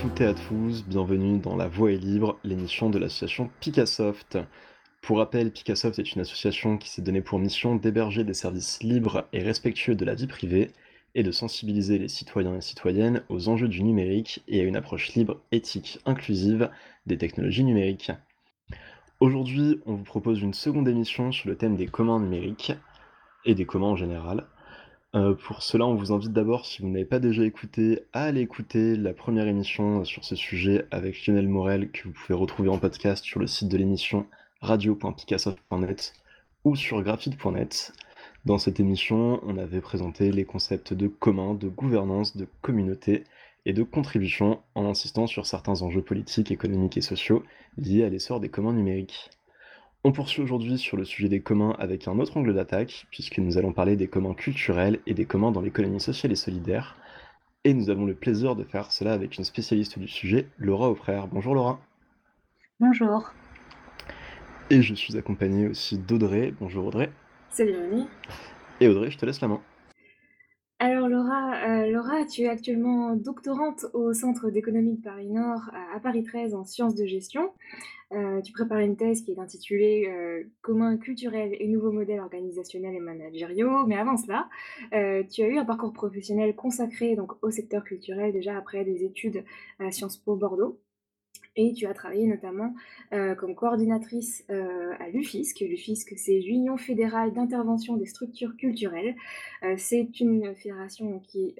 [0.00, 4.38] Toutes et à tous, bienvenue dans La Voix est libre, l'émission de l'association Picassoft.
[5.00, 9.26] Pour rappel, Picassoft est une association qui s'est donnée pour mission d'héberger des services libres
[9.32, 10.70] et respectueux de la vie privée
[11.14, 15.14] et de sensibiliser les citoyens et citoyennes aux enjeux du numérique et à une approche
[15.14, 16.70] libre, éthique, inclusive
[17.06, 18.12] des technologies numériques.
[19.20, 22.72] Aujourd'hui, on vous propose une seconde émission sur le thème des communs numériques
[23.46, 24.46] et des communs en général.
[25.16, 28.42] Euh, pour cela, on vous invite d'abord, si vous n'avez pas déjà écouté, à aller
[28.42, 32.76] écouter la première émission sur ce sujet avec Lionel Morel que vous pouvez retrouver en
[32.76, 34.26] podcast sur le site de l'émission
[34.60, 36.12] radio.picassoft.net
[36.64, 37.94] ou sur graphite.net.
[38.44, 43.24] Dans cette émission, on avait présenté les concepts de commun, de gouvernance, de communauté
[43.64, 47.42] et de contribution en insistant sur certains enjeux politiques, économiques et sociaux
[47.78, 49.30] liés à l'essor des communs numériques.
[50.06, 53.58] On poursuit aujourd'hui sur le sujet des communs avec un autre angle d'attaque, puisque nous
[53.58, 56.96] allons parler des communs culturels et des communs dans l'économie sociale et solidaire.
[57.64, 61.26] Et nous avons le plaisir de faire cela avec une spécialiste du sujet, Laura Auprère.
[61.26, 61.80] Bonjour Laura.
[62.78, 63.32] Bonjour.
[64.70, 66.54] Et je suis accompagné aussi d'Audrey.
[66.60, 67.10] Bonjour Audrey.
[67.50, 68.06] Salut Rémi.
[68.78, 69.60] Et Audrey, je te laisse la main.
[70.78, 76.22] Alors Laura, euh, Laura, tu es actuellement doctorante au Centre d'économie de Paris-Nord à, Paris
[76.22, 77.50] 13 en sciences de gestion.
[78.12, 82.94] Euh, tu prépares une thèse qui est intitulée euh, Commun culturel et nouveaux modèles organisationnels
[82.94, 83.86] et managériaux.
[83.86, 84.50] Mais avant cela,
[85.30, 89.44] tu as eu un parcours professionnel consacré donc, au secteur culturel déjà après des études
[89.78, 90.78] à Sciences Po Bordeaux.
[91.56, 92.74] Et tu as travaillé notamment
[93.12, 95.60] euh, comme coordinatrice euh, à l'UFISC.
[95.60, 99.14] L'UFISC, c'est l'Union fédérale d'intervention des structures culturelles.
[99.62, 101.54] Euh, c'est une fédération qui,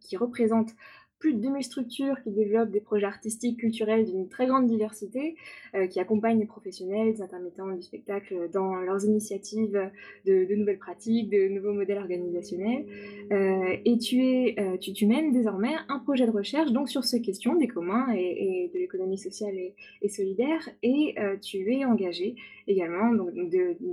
[0.00, 0.74] qui représente
[1.22, 5.36] plus de 2000 structures qui développent des projets artistiques, culturels d'une très grande diversité,
[5.76, 9.80] euh, qui accompagnent les professionnels, les intermittents du spectacle dans leurs initiatives
[10.26, 12.86] de, nouvelles pratiques, de nouveaux modèles organisationnels.
[13.30, 17.22] Euh, et tu, es, euh, tu, mènes désormais un projet de recherche donc sur ces
[17.22, 22.34] questions des communs et, de l'économie sociale et, solidaire, et tu es engagé
[22.66, 23.30] également donc,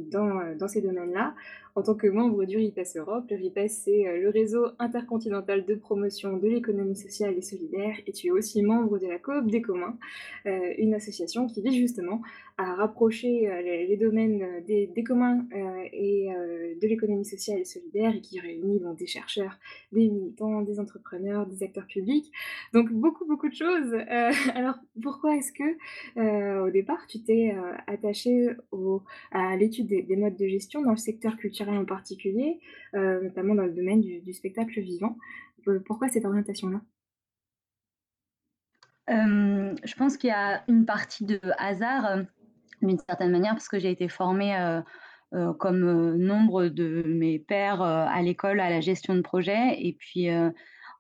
[0.10, 1.36] dans, dans ces domaines-là
[1.80, 3.24] en tant que membre du RIPES Europe.
[3.30, 8.12] Le RIPES, c'est euh, le réseau intercontinental de promotion de l'économie sociale et solidaire, et
[8.12, 9.98] tu es aussi membre de la Coop des communs,
[10.46, 12.22] euh, une association qui vise justement
[12.60, 15.48] à rapprocher euh, les, domaines des, communs
[15.92, 19.58] et de l'économie sociale et solidaire, et qui réunit des chercheurs,
[19.92, 22.32] des militants, des entrepreneurs, des acteurs publics.
[22.74, 23.94] Donc beaucoup, beaucoup de choses.
[24.56, 27.56] alors pourquoi est-ce que au départ tu t'es
[27.88, 28.50] attaché
[29.32, 32.60] à l'étude des, des modes de gestion dans le secteur culturel en particulier,
[32.94, 35.18] euh, notamment dans le domaine du, spectacle vivant?
[35.68, 36.82] Euh, pourquoi cette orientation-là?
[39.10, 42.26] Euh, Je pense qu'il y a une partie de hasard,
[42.82, 44.56] d'une certaine manière, parce que j'ai été formée
[45.60, 49.76] comme nombre de mes pairs à l'école à la gestion de projet.
[49.80, 50.28] Et puis,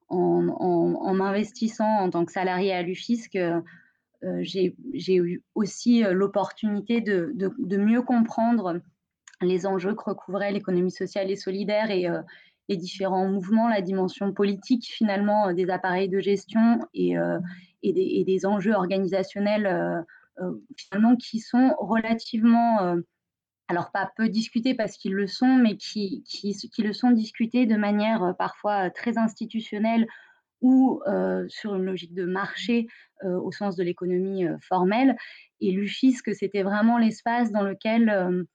[0.09, 3.37] en, m'investissant en tant que salarié à l'UFISC,
[4.41, 8.81] j'ai eu aussi l'opportunité de, de, mieux comprendre
[9.41, 12.21] les enjeux que recouvrait l'économie sociale et solidaire et euh,
[12.67, 17.39] les différents mouvements, la dimension politique finalement euh, des appareils de gestion et, euh,
[17.83, 20.05] et, des, enjeux organisationnels
[20.77, 22.95] finalement qui sont relativement,
[23.67, 27.75] alors pas peu discutés parce qu'ils le sont, mais qui, qui, le sont discutés de
[27.75, 30.07] manière parfois très institutionnelle
[30.61, 31.01] ou
[31.47, 32.87] sur une logique de marché
[33.23, 35.15] au sens de l'économie formelle.
[35.61, 38.45] Et l'UFISC, c'était vraiment l'espace dans lequel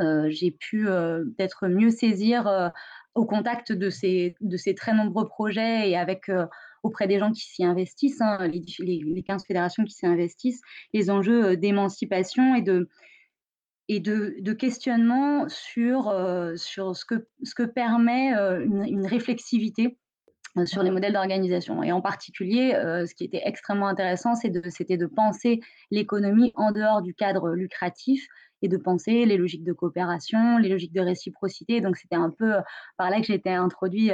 [0.00, 2.68] euh, j'ai pu euh, peut-être mieux saisir euh,
[3.14, 6.30] au contact de ces, de ces très nombreux projets et avec
[6.82, 10.60] auprès des gens qui s'y investissent, hein, les, les, 15 fédérations qui s'y investissent,
[10.92, 12.88] les enjeux d'émancipation et de,
[13.88, 16.12] et de, de questionnement sur,
[16.56, 19.98] sur ce, que, ce que permet une, une, réflexivité
[20.64, 21.82] sur les modèles d'organisation.
[21.82, 27.02] Et en particulier, ce qui était extrêmement intéressant, c'était de, de penser l'économie en dehors
[27.02, 28.26] du cadre lucratif
[28.62, 31.80] et de penser les logiques de coopération, les logiques de réciprocité.
[31.80, 32.54] Donc c'était un peu
[32.96, 34.10] par là que été introduit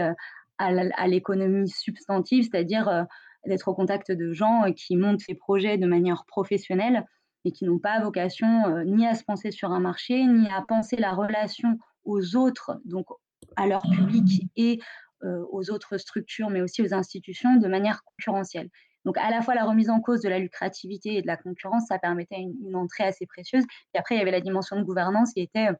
[0.58, 3.04] à l'économie substantive, c'est-à-dire euh,
[3.46, 7.04] d'être au contact de gens euh, qui montent ces projets de manière professionnelle
[7.44, 10.96] et qui n'ont pas vocation ni à se penser sur un marché, ni à penser
[10.96, 13.06] la relation aux autres, donc
[13.54, 14.80] à leur public et
[15.22, 18.68] aux autres structures, mais aussi aux institutions de manière concurrentielle.
[19.08, 21.86] Donc, à la fois la remise en cause de la lucrativité et de la concurrence,
[21.86, 23.64] ça permettait une, entrée assez précieuse.
[23.94, 25.74] Et après, il y avait la dimension de gouvernance qui était euh,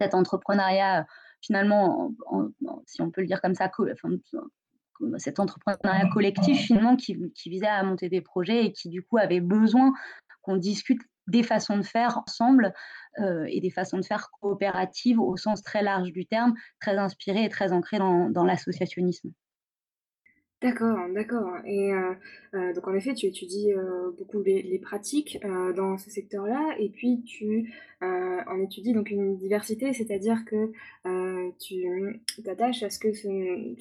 [0.00, 1.06] cet entrepreneuriat,
[1.46, 2.12] finalement,
[2.86, 3.70] si on peut le dire comme ça,
[5.18, 7.16] cet entrepreneuriat collectif, finalement, qui,
[7.46, 9.92] visait à monter des projets et qui, du coup, avait besoin
[10.42, 12.72] qu'on discute des façons de faire ensemble
[13.18, 17.44] euh, et des façons de faire coopératives au sens très large du terme, très inspirées
[17.44, 19.30] et très ancrées dans l'associationnisme.
[20.66, 21.58] D'accord, d'accord.
[21.64, 22.16] Et heu
[22.54, 25.38] heu, donc en effet, tu étudies, heu, beaucoup les pratiques,
[25.76, 27.72] dans ce secteur-là et puis tu,
[28.02, 30.72] en étudies donc une diversité, c'est-à-dire que,
[31.60, 31.84] tu,
[32.44, 33.08] t'attaches à ce que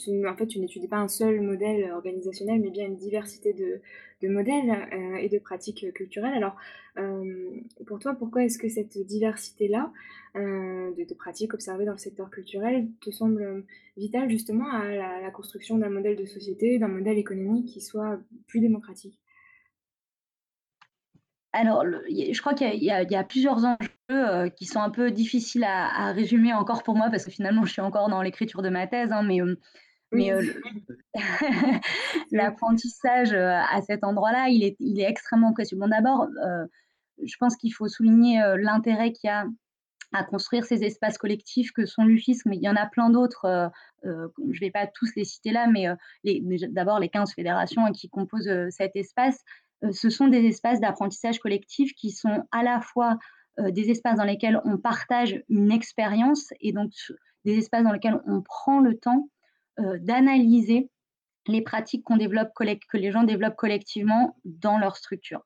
[0.07, 3.81] n en fait, tu n'étudies pas un seul modèle organisationnel, mais bien une diversité de
[4.21, 6.33] de modèles, heu et de pratiques, culturelles.
[6.33, 6.55] Alors,
[6.97, 9.91] hem, pour toi, pourquoi est-ce que cette diversité-là,
[10.35, 13.63] heu, de pratiques observées dans le secteur culturel te semble,
[13.97, 14.85] Vital justement à
[15.21, 19.17] la construction d'un modèle de société, d'un modèle économique qui soit plus démocratique?
[21.53, 26.53] Alors je crois qu'il y a plusieurs enjeux, qui sont un peu difficiles à résumer
[26.53, 29.23] encore pour moi parce que finalement je suis encore dans l'écriture de ma thèse, hein,
[29.23, 29.39] mais,
[30.11, 30.31] mais,
[32.31, 35.77] l'apprentissage, à cet endroit-là, il est il est extrêmement précieux.
[35.77, 36.27] Bon d'abord,
[37.23, 39.45] je pense qu'il faut souligner, l'intérêt qu'il y a
[40.13, 43.71] à construire ces espaces collectifs que sont l'UFISC, mais il y en a plein d'autres,
[44.03, 45.87] je ne vais pas tous les citer là, mais
[46.69, 49.43] d'abord les 15 fédérations qui composent, cet espace,
[49.91, 53.17] ce sont des espaces d'apprentissage collectif qui sont à la fois,
[53.57, 56.91] des espaces dans lesquels on partage une expérience et donc
[57.45, 59.29] des espaces dans lesquels on prend le temps,
[59.77, 60.89] d'analyser
[61.47, 65.45] les pratiques qu'on développe que les gens développent collectivement dans leur structure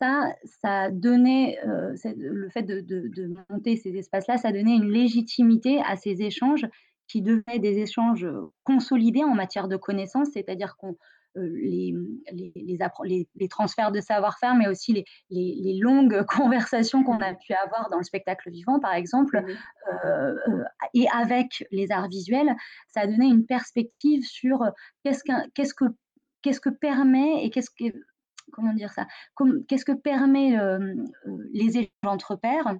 [0.00, 1.58] ça, ça donnait,
[1.96, 6.66] c'est le fait de monter ces espaces-là, ça donnait une légitimité à ces échanges
[7.06, 8.26] qui devenaient des échanges,
[8.62, 10.28] consolidés en matière de connaissances.
[10.32, 10.96] C'est-à-dire qu'on,
[11.36, 17.04] les, mmh, les les les les transferts de savoir-faire, mais aussi les les longues conversations
[17.04, 19.42] qu'on a pu avoir dans le spectacle vivant, par exemple,
[19.92, 22.54] heu heu, et avec les arts visuels,
[22.88, 24.70] ça donnait une perspective sur, heu,
[25.04, 25.84] qu'est-ce qu'un qu'est-ce que
[26.42, 27.96] qu'est-ce que permet et qu'est-ce que
[28.52, 29.06] comment dire ça?
[29.68, 30.96] Qu'est-ce que permet, heu,
[31.52, 32.74] les échanges entre pairs,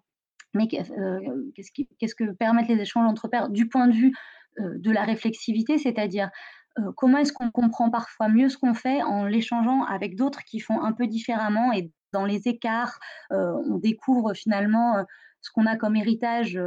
[0.54, 4.14] mais heu, qu'est-ce que permettent les échanges entre pairs du point de vue,
[4.58, 5.78] de la réflexivité?
[5.78, 6.30] C'est-à-dire,
[6.78, 10.60] heu, comment est-ce qu'on comprend parfois mieux ce qu'on fait en l'échangeant avec d'autres qui
[10.60, 12.98] font un peu différemment et dans les écarts,
[13.32, 13.36] heu,
[13.68, 15.04] on découvre finalement, heu,
[15.42, 16.60] ce qu'on a comme héritage,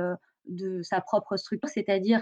[0.48, 2.22] de sa propre structure, c'est-à-dire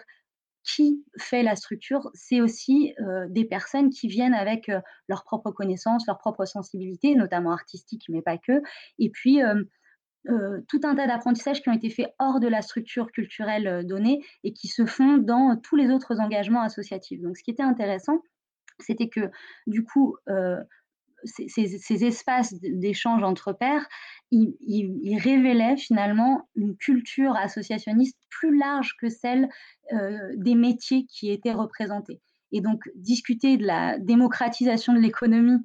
[0.64, 2.94] qui fait la structure, c'est aussi,
[3.30, 4.72] des personnes qui viennent avec,
[5.10, 8.62] leurs propres connaissances, leurs propres sensibilités, notamment artistiques, mais pas que.
[9.00, 9.42] Et puis,
[10.30, 13.84] heu, tout un tas d'apprentissages qui ont été faits hors de la structure culturelle, heu,
[13.84, 17.22] donnée et qui se font dans tous les autres engagements associatifs.
[17.22, 18.22] Donc ce qui était intéressant,
[18.80, 19.32] c'était que,
[19.68, 20.18] du coup,
[21.24, 23.88] ces, ces- ces espaces d'échange entre pairs,
[24.32, 29.50] ils, révélaient finalement une culture associationniste plus large que celle
[29.94, 32.22] euh, des métiers qui étaient représentés.
[32.52, 35.60] Et donc, discuter de la démocratisation de l'économie, euh,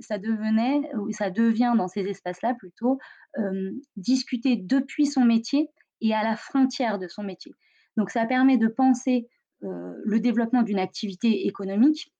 [0.00, 2.98] ça devenait, ça devient dans ces espaces-là plutôt,
[3.38, 5.68] euh, discuter depuis son métier
[6.00, 7.54] et à la frontière de son métier.
[7.96, 9.28] Donc, ça permet de penser
[9.64, 12.12] euh, le développement d'une activité économique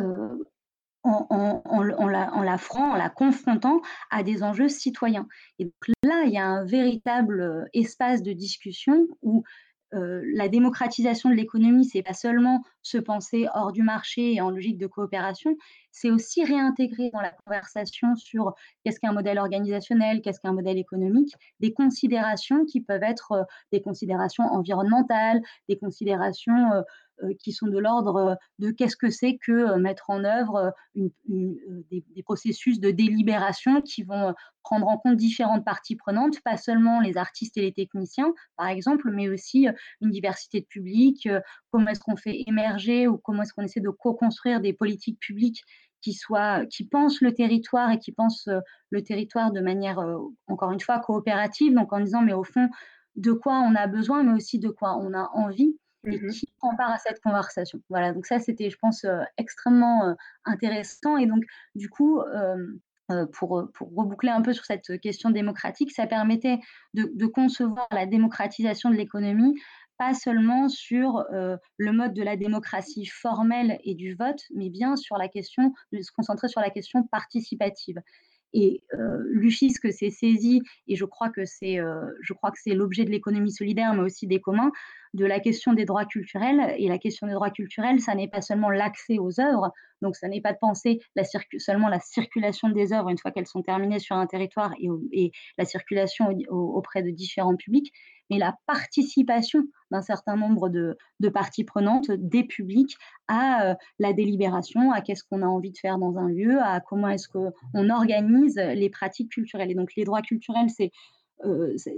[0.00, 0.44] euh,
[1.02, 3.80] en, la, en en la confrontant
[4.10, 5.26] à des enjeux citoyens.
[5.58, 9.44] Et donc là, il y a un véritable euh, espace de discussion où
[9.94, 14.50] euh, la démocratisation de l'économie, c'est pas seulement se penser hors du marché et en
[14.50, 15.56] logique de coopération,
[15.92, 18.54] c'est aussi réintégrer dans la conversation sur
[18.84, 23.80] qu'est-ce qu'un modèle organisationnel, qu'est-ce qu'un modèle économique, des considérations qui peuvent être euh, des
[23.80, 26.82] considérations environnementales, des considérations euh,
[27.38, 32.22] qui sont de l'ordre euh, de qu'est-ce que c'est que euh, mettre en œuvre des,
[32.24, 37.56] processus de délibération qui vont prendre en compte différentes parties prenantes, pas seulement les artistes
[37.56, 39.66] et les techniciens, par exemple, mais aussi
[40.00, 41.28] une diversité de publics,
[41.70, 45.62] comment est-ce qu'on fait émerger ou comment est-ce qu'on essaie de co-construire des politiques publiques
[46.02, 48.48] qui soient, qui pensent le territoire et qui pensent
[48.90, 50.04] le territoire de manière,
[50.48, 52.68] encore une fois, coopérative, donc en disant, mais au fond,
[53.16, 56.30] de quoi on a besoin, mais aussi de quoi on a envie et mh.
[56.30, 57.80] qui prend part à cette conversation.
[57.88, 60.14] Voilà, donc ça, c'était, je pense, euh, extrêmement euh,
[60.44, 61.16] intéressant.
[61.16, 62.56] Et donc, du coup, euh,
[63.32, 66.58] pour, pour, reboucler un peu sur cette question démocratique, ça permettait
[66.94, 69.54] de, de concevoir la démocratisation de l'économie,
[69.98, 74.96] pas seulement sur euh, le mode de la démocratie formelle et du vote, mais bien
[74.96, 78.00] sur la question, de se concentrer sur la question participative.
[78.54, 82.06] Et euh, l'UFISC s'est saisi, et je crois que c'est euh,
[82.66, 84.70] l'objet de l'économie solidaire, mais aussi des communs,
[85.14, 86.74] de la question des droits culturels.
[86.78, 89.72] Et la question des droits culturels, ça n'est pas seulement l'accès aux œuvres,
[90.02, 91.00] donc ça n'est pas de penser
[91.58, 94.72] seulement la circulation des œuvres une fois qu'elles sont terminées sur un territoire
[95.12, 97.92] et, la circulation auprès de différents publics,
[98.30, 102.96] mais la participation d'un certain nombre de, de, parties prenantes, des publics,
[103.26, 106.80] à euh, la délibération, à qu'est-ce qu'on a envie de faire dans un lieu, à
[106.80, 109.70] comment est-ce qu'on organise les pratiques culturelles.
[109.70, 110.92] Et donc les droits culturels, c'est
[111.44, 111.94] heu, c'est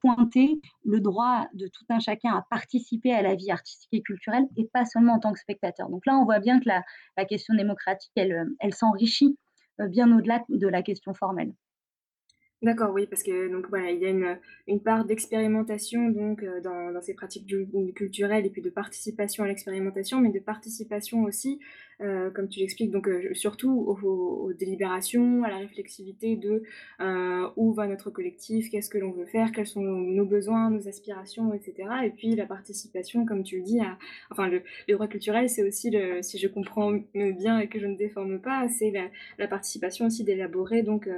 [0.00, 4.46] pointer le droit de tout un chacun à participer à la vie artistique et culturelle
[4.56, 5.88] et pas seulement en tant que spectateur.
[5.90, 9.38] Donc là, on voit bien que la question démocratique, elle, elle s'enrichit,
[9.80, 11.52] heu, bien au-delà de la question formelle.
[12.62, 14.38] D'accord, oui, parce que donc voilà, il y a une,
[14.68, 17.52] une part d'expérimentation donc heu, dans ces pratiques
[17.96, 21.58] culturelles et puis de participation à l'expérimentation, mais de participation aussi,
[22.00, 23.72] heu, comme tu l'expliques donc heu, surtout
[24.04, 26.62] aux délibérations, à la réflexivité de,
[27.56, 28.70] où va notre collectif?
[28.70, 29.50] Qu'est-ce que l'on veut faire?
[29.50, 33.64] Quels sont nos besoins, nos aspirations et cetera et puis la participation comme tu le
[33.64, 33.80] dis
[34.30, 35.92] enfin le droit culturel, c'est aussi
[36.22, 38.92] si je comprends bien et que je ne déforme pas, c'est
[39.38, 41.08] la participation aussi d'élaborer donc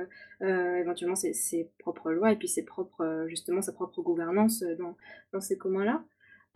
[0.41, 4.76] éventuellement ses ses propres lois et puis ses propres, heu, justement sa propre gouvernance, heu,
[4.76, 4.97] dans
[5.33, 6.05] dans ces communs-là.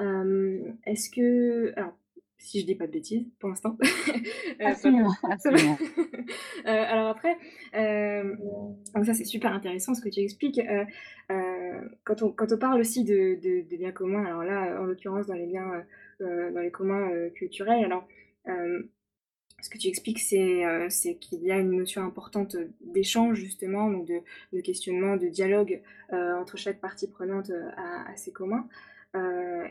[0.00, 1.96] Hem, est-ce que alors,
[2.38, 3.76] si je dis pas de bêtises pour l'instant,
[4.60, 5.76] Absolument,
[6.64, 7.36] alors après,
[8.94, 10.60] donc ça c'est super intéressant ce que tu expliques,
[12.04, 15.26] quand on quand on parle aussi de de de biens communs, alors là, en l'occurrence
[15.26, 15.84] dans les biens,
[16.20, 18.06] dans les communs, culturels, alors,
[19.60, 23.90] ce que tu expliques, c'est, heu, c'est qu'il y a une notion importante, d'échange justement,
[23.90, 24.06] donc
[24.52, 25.80] de questionnement, de dialogue,
[26.12, 28.68] heu, entre chaque partie prenante, heu, à à ces communs.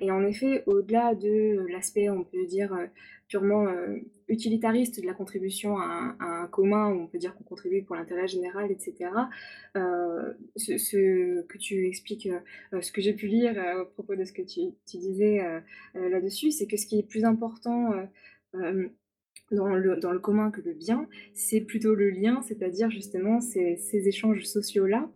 [0.02, 2.76] Et en effet, au-delà de l'aspect, on peut dire,
[3.30, 3.66] purement,
[4.28, 8.28] utilitariste de la contribution à un commun, où on peut dire qu'on contribue pour l'intérêt
[8.28, 9.30] général et cetera.
[9.78, 12.28] Heu, ce que tu expliques,
[12.82, 15.40] ce que j'ai pu lire, à propos de ce que tu disais,
[15.94, 17.94] là-dessus, c'est que ce qui est plus important,
[19.52, 25.10] dans le commun que le bien, c'est plutôt le lien, c'est-à-dire justement ces échanges sociaux-là.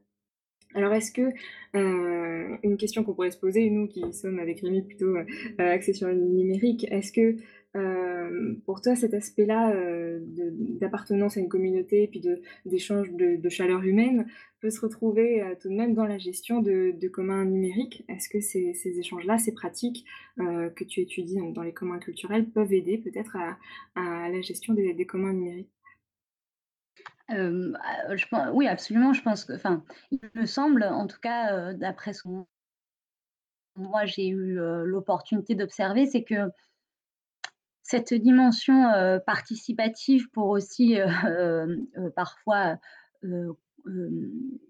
[0.74, 1.32] Alors est-ce que,
[1.76, 5.26] heu, une question qu'on pourrait se poser, nous qui sommes avec Rémi plutôt, heu,
[5.58, 7.36] axés sur le numérique, est-ce que,
[7.76, 13.84] hem, pour toi cet aspect-là, de d'appartenance à une communauté, puis de d'échange de chaleur
[13.84, 14.28] humaine
[14.60, 18.04] peut se retrouver, heu, tout de même dans la gestion de communs numériques?
[18.10, 20.06] Est-ce que ces échanges-là, ces pratiques,
[20.38, 23.38] que tu étudies dans les communs culturels peuvent aider peut-être
[23.96, 25.70] à la gestion des communs numériques?
[28.54, 32.30] Oui, absolument, je pense que enfin, il me semble, en tout cas, d'après ce que
[33.76, 36.50] moi j'ai eu, l'opportunité d'observer, c'est que
[37.92, 42.78] cette dimension, heu, participative pour aussi, heu, hem, heu, parfois,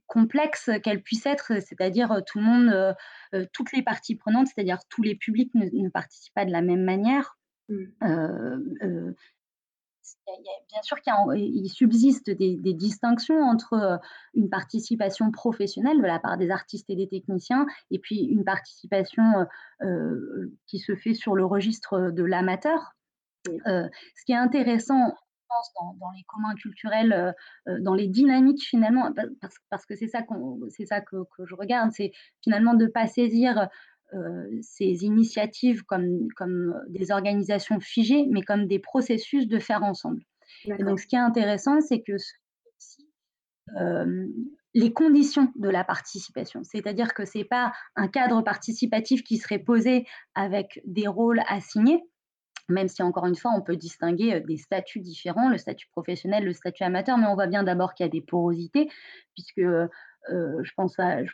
[0.07, 2.95] complexe qu'elle puisse être, c'est-à-dire, tout le monde,
[3.53, 6.83] toutes les parties prenantes, c'est-à-dire tous les publics ne ne participent pas de la même
[6.83, 7.37] manière.
[7.69, 7.85] Mmh.
[10.69, 13.99] Bien sûr qu'il subsiste des des distinctions entre,
[14.33, 19.23] une participation professionnelle de la part des artistes et des techniciens et puis une participation,
[20.67, 22.93] qui se fait sur le registre, de l'amateur.
[23.45, 27.35] Ce qui est intéressant, je pense, dans dans les communs culturels,
[27.79, 31.45] dans les dynamiques finalement, pa parce parce que c'est ça qu'on c'est ça que que
[31.45, 32.11] je regarde, c'est
[32.43, 33.67] finalement de pas saisir,
[34.61, 40.21] ces initiatives comme comme, des organisations figées, mais comme des processus de faire ensemble.
[40.65, 42.33] Et donc ce qui est intéressant, c'est que ce
[44.73, 46.61] les conditions de la participation.
[46.63, 52.01] C'est-à-dire que c'est pas un cadre participatif qui serait posé avec des rôles assignés,
[52.71, 56.43] même si encore une fois, on peut distinguer, heu, des statuts différents, le statut professionnel,
[56.45, 58.89] le statut amateur, mais on voit bien d'abord qu'il y a des porosités
[59.33, 59.61] puisque,
[60.29, 61.31] heu je pense à je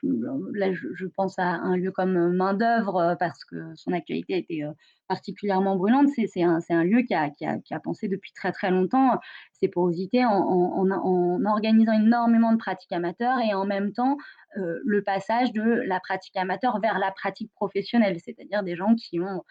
[0.53, 4.33] là, je je pense à un lieu comme, heu, Main-d'œuvre, heu, parce que son actualité
[4.35, 4.63] a été,
[5.07, 6.09] particulièrement brûlante.
[6.15, 8.51] C'est c'est un c'est un lieu qui a qui a qui a pensé depuis très,
[8.51, 9.19] très longtemps
[9.53, 14.17] ses porosités en en en organisant énormément de pratiques amateurs et en même temps,
[14.55, 18.17] le passage de la pratique amateur vers la pratique professionnelle.
[18.19, 19.43] C'est-à-dire des gens qui ont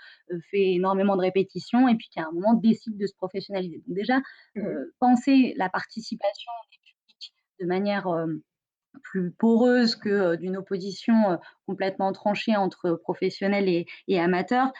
[0.50, 3.83] fait énormément de répétitions et puis qui à un moment décide de se professionnaliser.
[3.87, 4.21] Donc déjà,
[4.55, 8.07] Mmh penser la participation des publics de manière,
[9.03, 14.73] plus poreuse que, d'une opposition, complètement tranchée entre professionnels et amateurs,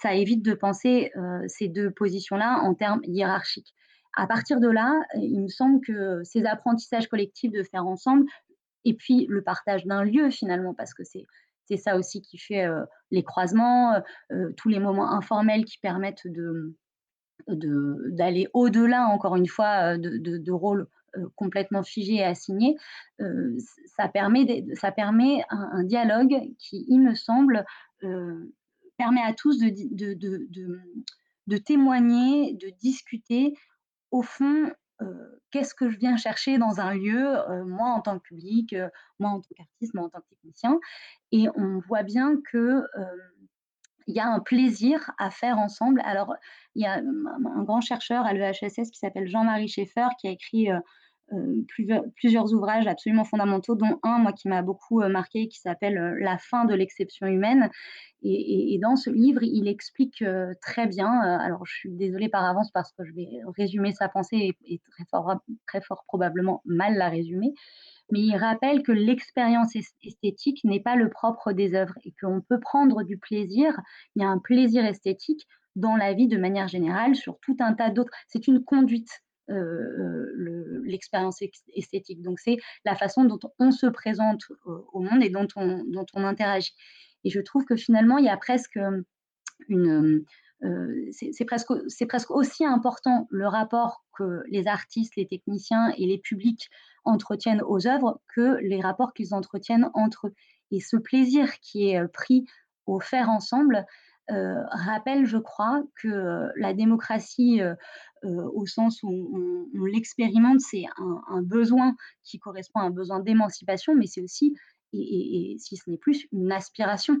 [0.00, 1.12] ça évite de penser,
[1.46, 3.74] ces 2 positions-là en termes hiérarchiques.
[4.14, 8.24] À partir de là, il me semble que ces apprentissages collectifs de faire ensemble
[8.84, 11.26] et puis le partage d'un lieu finalement, parce que c'est
[11.68, 12.66] c'est ça aussi qui fait,
[13.10, 14.00] les croisements,
[14.56, 16.74] tous les moments informels qui permettent de
[17.48, 20.86] d'aller au-delà encore une fois, de de de rôles,
[21.36, 22.76] complètement figés et assignés.
[23.20, 23.64] Heu, ç
[23.96, 27.64] ça permet ça permet un dialogue qui, il me semble,
[28.04, 28.54] heu,
[28.98, 30.80] permet à tous de de de
[31.48, 33.54] de, témoigner, de discuter
[34.12, 34.72] au fond,
[35.52, 37.36] qu'est-ce que je viens chercher dans un lieu,
[37.66, 38.74] moi en tant que public,
[39.20, 40.80] moi en tant qu'artiste, moi en tant que technicien?
[41.32, 42.84] Et on voit bien que,
[44.06, 46.02] il y a un plaisir à faire ensemble.
[46.04, 46.34] Alors,
[46.74, 50.30] il y a, mmh, un grand chercheur à l'EHSS qui s'appelle Jean-Marie Schaeffer qui a
[50.30, 50.68] écrit,
[51.32, 51.64] heu
[52.14, 56.64] plusieurs, ouvrages absolument fondamentaux, dont un, moi, qui m'a beaucoup marqué, qui s'appelle La fin
[56.64, 57.70] de l'exception humaine.
[58.22, 60.24] Et, dans ce livre, il explique
[60.60, 64.56] très bien, alors je suis désolée par avance parce que je vais résumer sa pensée
[64.64, 67.54] et, très, fort, très fort probablement mal la résumer,
[68.10, 72.60] mais il rappelle que l'expérience esthétique n'est pas le propre des œuvres et qu'on peut
[72.60, 73.80] prendre du plaisir,
[74.14, 77.74] il y a un plaisir esthétique dans la vie de manière générale sur tout un
[77.74, 78.12] tas d'autres.
[78.28, 81.42] C'est une conduite l'expérience
[81.74, 82.22] esthétique.
[82.22, 86.24] Donc, c'est la façon dont on se présente au monde et dont on, dont on
[86.24, 86.74] interagit.
[87.24, 88.78] Et je trouve que finalement, il y a presque
[89.68, 90.24] une.
[91.12, 91.72] c'est presque,
[92.08, 96.70] presque aussi important le rapport que les artistes, les techniciens et les publics
[97.04, 100.34] entretiennent aux œuvres que les rapports qu'ils entretiennent entre eux.
[100.70, 102.46] Et ce plaisir qui est pris
[102.86, 103.84] au faire ensemble,
[104.30, 107.60] euh, rappelle, je crois, que la démocratie,
[108.24, 110.84] au sens où on, l'expérimente, c'est
[111.28, 114.56] un, besoin qui correspond à un besoin d'émancipation, mais c'est aussi,
[114.92, 117.18] et, si ce n'est plus, une aspiration.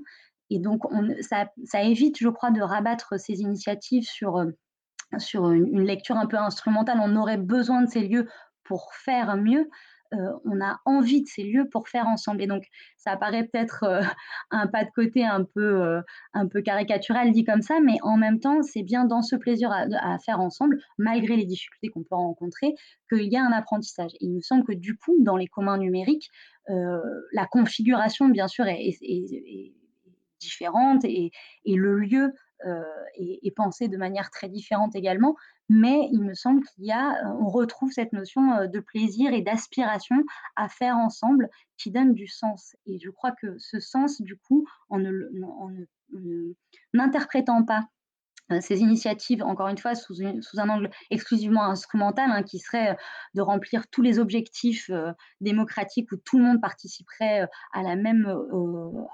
[0.50, 0.82] Et donc,
[1.20, 4.44] ça, évite, je crois, de rabattre ces initiatives sur,
[5.18, 6.98] sur une lecture un peu instrumentale.
[7.02, 8.28] On aurait besoin de ces lieux
[8.64, 9.68] pour faire mieux.
[10.14, 12.42] Euh, on a envie de ces lieux pour faire ensemble.
[12.42, 12.64] Et donc,
[12.96, 14.02] ça paraît peut-être euh,
[14.50, 16.00] un pas de côté un peu, euh,
[16.32, 19.70] un peu caricatural dit comme ça, mais en même temps, c'est bien dans ce plaisir
[19.72, 22.74] à, faire ensemble, malgré les difficultés qu'on peut rencontrer,
[23.10, 24.12] qu'il y a un apprentissage.
[24.14, 26.30] Et il me semble que du coup, dans les communs numériques,
[26.68, 28.98] la configuration, bien sûr, est,
[30.38, 31.30] différente et,
[31.64, 32.32] le lieu
[32.64, 35.36] est, pensé de manière très différente également
[35.68, 40.16] mais il me semble qu'il y a, on retrouve cette notion de plaisir et d'aspiration
[40.54, 42.76] à faire ensemble qui donne du sens.
[42.86, 45.00] Et je crois que ce sens, du coup, en
[46.92, 47.95] n'interprétant pas euh,
[48.60, 52.94] ces initiatives, encore une fois, sous, un angle exclusivement instrumental, hein, qui serait euh,
[53.34, 58.26] de remplir tous les objectifs euh, démocratiques où tout le monde participerait à la même,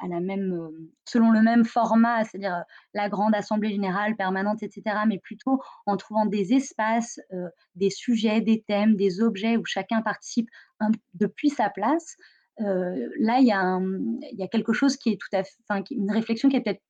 [0.02, 0.70] à la même,
[1.06, 2.64] selon le même format, c'est-à-dire
[2.94, 7.18] la grande assemblée générale permanente, etc., mais plutôt en trouvant des espaces,
[7.74, 10.48] des sujets, des thèmes, des objets où chacun participe
[11.14, 12.16] depuis sa place.
[12.58, 15.56] là, il y, y a quelque chose qui est tout à fait,
[15.90, 16.82] une réflexion qui est peut-être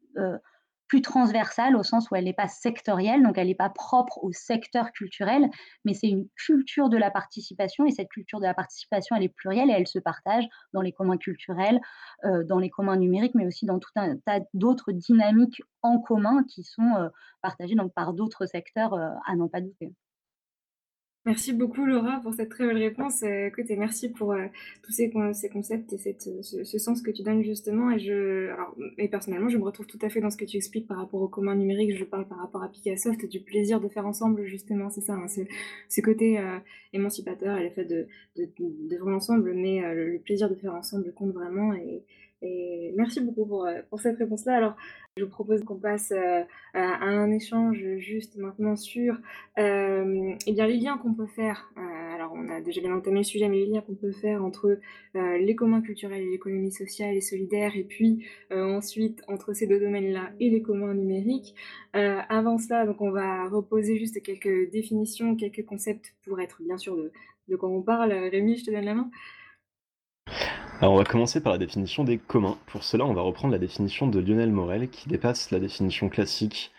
[1.00, 4.92] transversale au sens où elle n'est pas sectorielle, donc elle n'est pas propre au secteur
[4.92, 5.48] culturel,
[5.85, 9.35] mais c'est une culture de la participation et cette culture de la participation, elle est
[9.35, 11.81] plurielle et elle se partage dans les communs culturels,
[12.24, 16.44] euh, dans les communs numériques, mais aussi dans tout un tas d'autres dynamiques en commun
[16.44, 17.09] qui sont euh,
[17.40, 19.92] partagées donc, par d'autres secteurs euh, à n'en pas douter.
[21.24, 23.22] Merci beaucoup Laura pour cette très belle réponse.
[23.22, 24.46] Euh, écoute, et merci pour euh,
[24.82, 27.92] tous ces, concepts et cette, ce, sens que tu donnes justement.
[27.92, 30.56] Et, je, alors, et personnellement, je me retrouve tout à fait dans ce que tu
[30.56, 31.96] expliques par rapport au commun numérique.
[31.96, 34.90] Je parle par rapport à Picassoft, du plaisir de faire ensemble justement.
[34.90, 35.26] C'est ça, hein,
[35.88, 36.58] ce côté euh,
[36.92, 41.12] émancipateur et le fait de, de, de, voir ensemble, mais le, plaisir de faire ensemble
[41.14, 41.72] compte vraiment.
[41.72, 42.02] Et,
[42.96, 44.57] merci beaucoup pour, pour cette réponse-là.
[44.57, 44.76] Alors,
[45.18, 49.18] je vous propose qu'on passe euh, à un échange juste maintenant sur
[49.59, 51.70] euh, eh bien, les liens qu'on peut faire.
[51.76, 54.42] Euh, alors, on a déjà bien entamé le sujet, mais les liens qu'on peut faire
[54.42, 54.81] entre
[55.14, 60.31] les communs culturels et l'économie sociale et solidaire, et puis ensuite entre ces deux domaines-là
[60.40, 61.55] et les communs numériques.
[61.92, 66.96] avant cela, donc, on va reposer juste quelques définitions, quelques concepts pour être bien sûr
[66.96, 67.12] de,
[67.48, 68.12] de quoi on parle.
[68.12, 69.11] Rémi, je te donne la main.
[70.82, 72.58] Alors on va commencer par la définition des communs.
[72.66, 76.72] Pour cela, on va reprendre la définition de Lionel Morel qui dépasse la définition classique,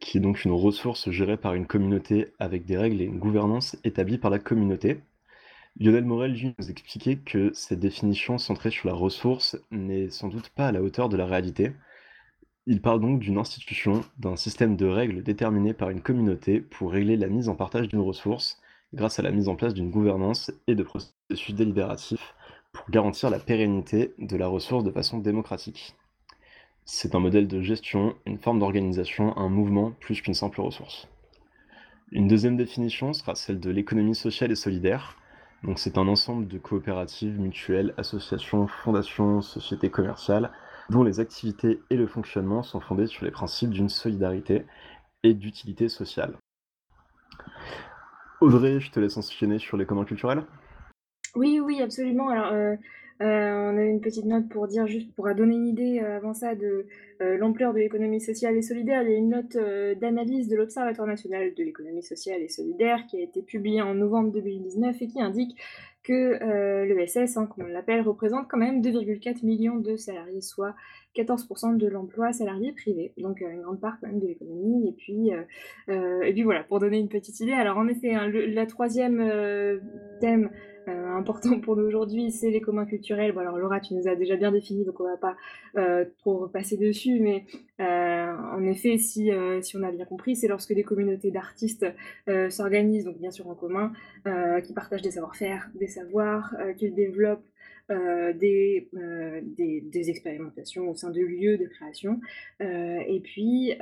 [0.00, 3.76] qui est donc une ressource gérée par une communauté avec des règles et une gouvernance
[3.84, 5.02] établies par la communauté.
[5.78, 10.48] Lionel Morel lui nous expliquait que cette définition centrée sur la ressource n'est sans doute
[10.48, 11.72] pas à la hauteur de la réalité.
[12.64, 17.18] Il parle donc d'une institution, d'un système de règles déterminées par une communauté pour régler
[17.18, 18.58] la mise en partage d'une ressource
[18.94, 22.34] grâce à la mise en place d'une gouvernance et de processus délibératifs
[22.72, 25.96] pour garantir la pérennité de la ressource de façon démocratique.
[26.84, 31.08] C'est un modèle de gestion, une forme d'organisation, un mouvement plus qu'une simple ressource.
[32.12, 35.16] Une deuxième définition sera celle de l'économie sociale et solidaire.
[35.62, 40.50] Donc c'est un ensemble de coopératives, mutuelles, associations, fondations, sociétés commerciales,
[40.88, 44.64] dont les activités et le fonctionnement sont fondés sur les principes d'une solidarité
[45.22, 46.36] et d'utilité sociale.
[48.40, 50.44] Audrey, je te laisse enchaîner sur les communs culturels.
[51.36, 52.28] Oui, oui, absolument.
[52.28, 52.76] Alors, euh,
[53.20, 56.86] on a une petite note pour dire juste pour donner une idée, avant ça de,
[57.20, 59.02] l'ampleur de l'économie sociale et solidaire.
[59.02, 59.56] Il y a une note,
[60.00, 64.32] d'analyse de l'Observatoire national de l'économie sociale et solidaire qui a été publiée en novembre
[64.32, 65.56] 2019 et qui indique
[66.02, 70.74] que euh, l'ESS, hein, comme on l'appelle, représente quand même 2,4 millions de salariés, soit
[71.16, 74.88] 14% de l'emploi salarié privé, donc euh, une grande part quand même de l'économie.
[74.88, 77.52] Et puis, euh, et puis voilà, pour donner une petite idée.
[77.52, 79.22] Alors en effet, hein, la troisième
[80.20, 80.50] thème
[80.90, 83.32] euh, important pour nous aujourd'hui, c'est les communs culturels.
[83.32, 85.36] Bon, alors Laura, tu nous as déjà bien défini, donc on va pas
[85.76, 87.44] euh, trop repasser dessus, mais
[87.80, 89.30] euh, en effet, si,
[89.62, 91.86] si on a bien compris, c'est lorsque des communautés d'artistes
[92.48, 93.92] s'organisent, donc bien sûr en commun,
[94.64, 97.46] qui partagent des savoir-faire, des savoirs, qu'ils développent
[97.88, 98.88] des,
[99.42, 102.20] des, expérimentations au sein de lieux de création.
[102.60, 103.72] et puis,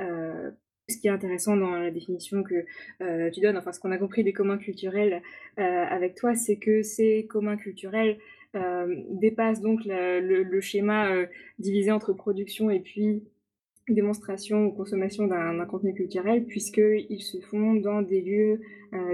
[0.89, 2.65] ce qui est intéressant dans la définition que
[3.01, 5.21] euh, tu donnes, enfin ce qu'on a compris des communs culturels
[5.59, 8.17] euh, avec toi, c'est que ces communs culturels
[8.55, 11.09] euh, dépassent donc le, schéma
[11.59, 13.23] divisé entre production et puis
[13.87, 18.61] démonstration ou consommation d'un contenu culturel, puisqu'ils se font dans des lieux,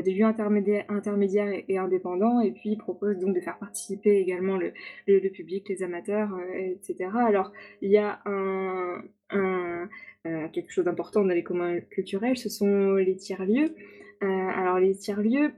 [0.04, 4.74] des lieux intermédiaires, et, indépendants, et puis ils proposent donc de faire participer également le,
[5.08, 7.10] le, public, les amateurs, etc.
[7.16, 9.02] Alors, il y a un,
[9.34, 13.76] euh, quelque chose d'important dans les communs culturels, ce sont les tiers-lieux.
[14.24, 15.54] Euh, alors les tiers-lieux,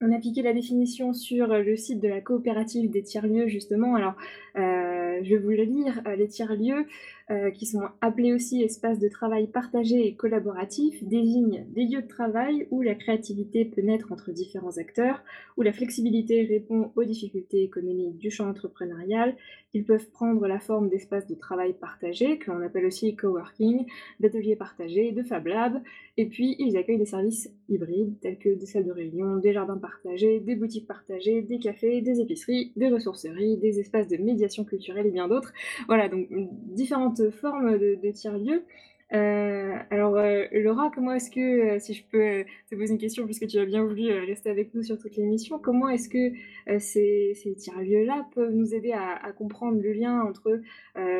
[0.00, 3.94] on a appliqué la définition sur le site de la coopérative des tiers-lieux, justement.
[3.96, 4.14] Alors,
[4.56, 6.02] euh, je vais vous le lire.
[6.18, 6.86] Les tiers-lieux,
[7.28, 12.06] euh, qui sont appelés aussi espaces de travail partagés et collaboratifs, désignent des lieux de
[12.06, 15.24] travail où la créativité peut naître entre différents acteurs,
[15.56, 19.34] où la flexibilité répond aux difficultés économiques du champ entrepreneurial.
[19.74, 23.86] Ils peuvent prendre la forme d'espaces de travail partagés, que l'on appelle aussi coworking,
[24.20, 25.82] d'ateliers partagés, de Fab Lab,
[26.16, 29.76] et puis ils accueillent des services hybrides, tels que des salles de réunion, des jardins
[29.76, 35.06] partagés, des boutiques partagées, des cafés, des épiceries, des ressourceries, des espaces de médiation culturelle
[35.06, 35.52] et bien d'autres.
[35.88, 38.64] Voilà, donc différentes forme de, de tiers-lieux.
[39.12, 43.24] Euh, alors, euh, Laura, comment est-ce que, euh, si je peux te poser une question,
[43.24, 46.32] puisque tu as bien voulu rester avec nous sur toute l'émission, comment est-ce que
[46.80, 50.60] ces, ces tiers-lieux-là peuvent nous aider à, comprendre le lien entre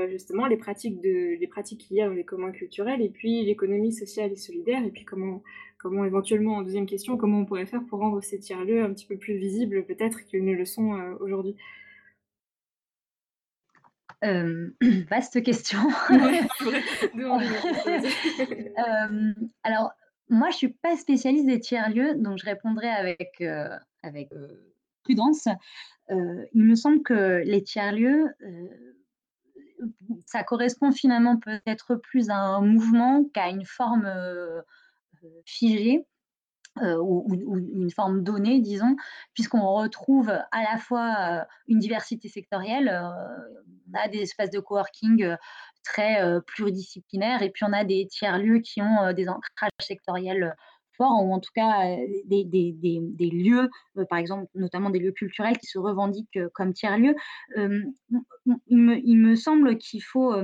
[0.09, 3.93] justement les pratiques, de, pratiques qu'il y a dans les communs culturels et puis l'économie
[3.93, 5.43] sociale et solidaire, et puis comment,
[5.79, 9.07] comment éventuellement, en deuxième question, comment on pourrait faire pour rendre ces tiers-lieux un petit
[9.07, 11.57] peu plus visibles peut-être qu'ils ne le sont aujourd'hui?
[15.11, 15.79] vaste question.
[19.63, 19.93] alors,
[20.29, 23.41] moi, je suis pas spécialiste des tiers-lieux, donc je répondrai avec,
[24.03, 24.31] avec
[25.05, 25.47] prudence.
[26.11, 28.35] il me semble que les tiers-lieux,
[30.25, 34.13] ça correspond finalement peut-être plus à un mouvement qu'à une forme
[35.45, 36.05] figée.
[36.83, 37.27] Euh, ou,
[37.75, 38.97] une forme donnée, disons,
[39.33, 44.61] puisqu'on retrouve à la fois euh, une diversité sectorielle, euh, on a des espaces de
[44.61, 45.37] coworking
[45.85, 50.55] très pluridisciplinaires, et puis on a des tiers-lieux qui ont des ancrages sectoriels
[50.97, 53.71] forts, ou en tout cas des, lieux,
[54.09, 57.15] par exemple, notamment des lieux culturels qui se revendiquent comme tiers-lieux.
[57.57, 60.35] Il me, semble qu'il faut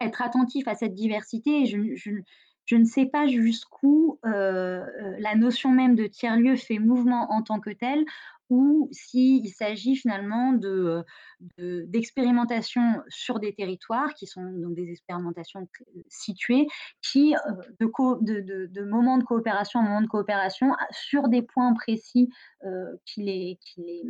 [0.00, 6.06] être attentif à cette diversité, et je, ne sais pas jusqu'où la notion même de
[6.06, 8.04] tiers-lieu fait mouvement en tant que tel,
[8.50, 11.04] ou s'il s'agit finalement de,
[11.58, 15.68] d'expérimentations sur des territoires qui sont donc des expérimentations
[16.08, 16.66] situées,
[17.02, 17.34] qui
[17.80, 22.30] de, de, de, moments de coopération en moment de coopération sur des points précis
[23.04, 24.02] qui, les, qui, les,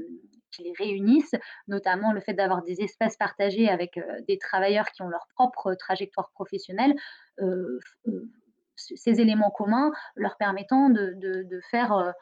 [0.50, 1.34] qui, les, réunissent,
[1.66, 6.30] notamment le fait d'avoir des espaces partagés avec des travailleurs qui ont leur propre trajectoire
[6.30, 6.94] professionnelle
[8.78, 12.12] ces éléments communs leur permettant de, faire euh, euh,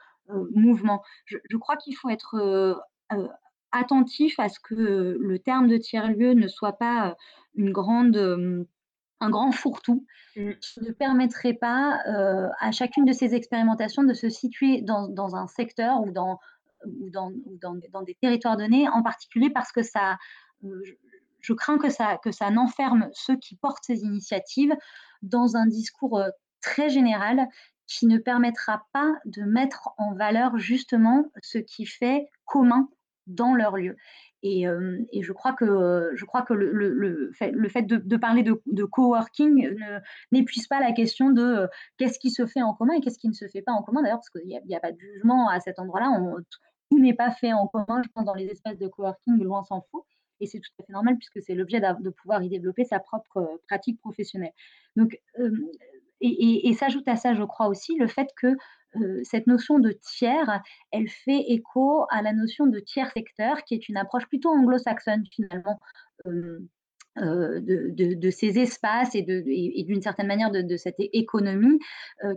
[0.54, 1.02] mouvement.
[1.26, 2.80] Je, crois qu'il faut être
[3.72, 7.16] attentif à ce que le terme de tiers-lieu ne soit pas
[7.54, 8.66] une grande,
[9.20, 10.04] un grand fourre-tout
[10.36, 10.50] mmh.
[10.60, 12.00] qui ne permettrait pas
[12.60, 16.38] à chacune de ces expérimentations de se situer dans, un secteur ou dans,
[16.84, 20.16] dans, dans, des territoires donnés, en particulier parce que ça,
[21.40, 24.74] je, crains que ça, que ça n'enferme ceux qui portent ces initiatives
[25.22, 26.22] dans un discours
[26.60, 27.48] très général
[27.87, 32.88] qui ne permettra pas de mettre en valeur justement ce qui fait commun
[33.27, 33.96] dans leur lieu.
[34.42, 34.64] Et,
[35.22, 39.77] je crois que, je crois que le, fait, de, parler de, coworking
[40.31, 43.35] n'épuise pas la question de qu'est-ce qui se fait en commun et qu'est-ce qui ne
[43.35, 44.03] se fait pas en commun.
[44.03, 46.20] D'ailleurs, parce qu'il n'y a, pas de jugement à cet endroit-là.
[46.90, 49.85] Tout n'est pas fait en commun, je pense, dans les espaces de coworking, loin s'en
[49.90, 50.07] faut.
[50.38, 53.61] Et c'est tout à fait normal puisque c'est l'objet de pouvoir y développer sa propre
[53.66, 54.53] pratique professionnelle.
[54.94, 55.18] Donc,
[56.20, 58.48] et, s'ajoute à ça, je crois aussi, le fait que
[59.24, 63.88] cette notion de tiers, elle fait écho à la notion de tiers secteur, qui est
[63.88, 65.79] une approche plutôt anglo-saxonne finalement.
[67.16, 71.79] de, ces espaces et, d'une certaine manière de, cette économie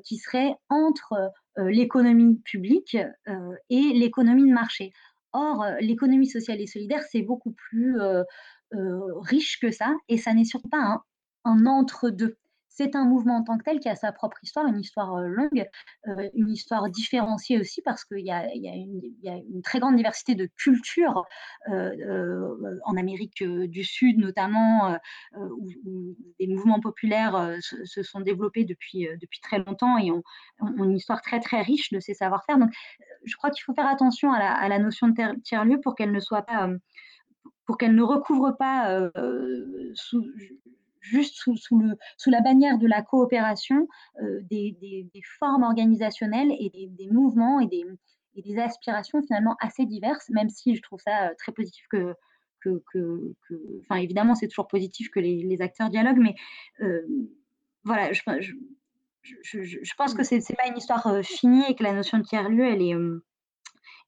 [0.04, 2.98] qui serait entre l'économie publique
[3.70, 4.92] et l'économie de marché.
[5.32, 7.98] Or, l'économie sociale et solidaire, c'est beaucoup plus
[8.72, 11.04] riche que ça, et ça n'est surtout pas
[11.46, 12.38] un entre-deux
[12.80, 15.68] c'est un mouvement en tant que tel qui a sa propre histoire, une histoire longue,
[16.34, 21.26] une histoire différenciée aussi parce qu'il y, a, une très grande diversité de cultures
[21.68, 24.98] en Amérique du Sud notamment,
[25.36, 30.24] où, des mouvements populaires se, sont développés depuis, depuis très longtemps et ont,
[30.62, 32.60] une histoire très très riche de ces savoir-faire.
[32.60, 32.72] Donc
[33.26, 36.44] je crois qu'il faut faire attention à la, notion de tiers-lieu pour qu'elle ne soit
[36.44, 36.70] pas...
[37.66, 39.12] pour qu'elle ne recouvre pas
[39.96, 40.24] sous,
[41.00, 43.88] juste sous, le, sous, la bannière de la coopération
[44.22, 45.10] euh, des,
[45.40, 47.84] formes organisationnelles et des, mouvements et des,
[48.36, 52.16] des, aspirations finalement assez diverses, même si je trouve ça euh, très positif que,
[52.62, 53.34] que,
[53.82, 56.36] enfin évidemment c'est toujours positif que les, acteurs dialoguent, mais
[56.82, 57.02] euh,
[57.84, 58.22] voilà, je,
[59.22, 62.66] je, je, pense que c'est pas une histoire finie et que la notion de tiers-lieu,
[62.66, 62.96] elle est,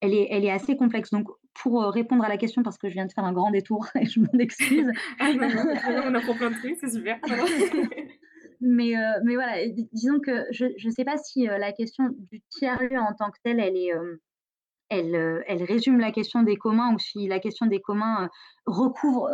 [0.01, 1.12] elle est, elle est assez complexe.
[1.12, 3.87] Donc pour répondre à la question, parce que je viens de faire un grand détour
[3.95, 4.91] et je m'en excuse.
[5.19, 7.19] ah non, non, on apprend plein de trucs, c'est super.
[8.61, 13.13] mais, mais voilà, disons que je ne sais pas si la question du tiers-lieu en
[13.13, 13.91] tant que tel, elle est,
[14.89, 18.29] elle, elle, résume la question des communs ou si la question des communs
[18.65, 19.29] recouvre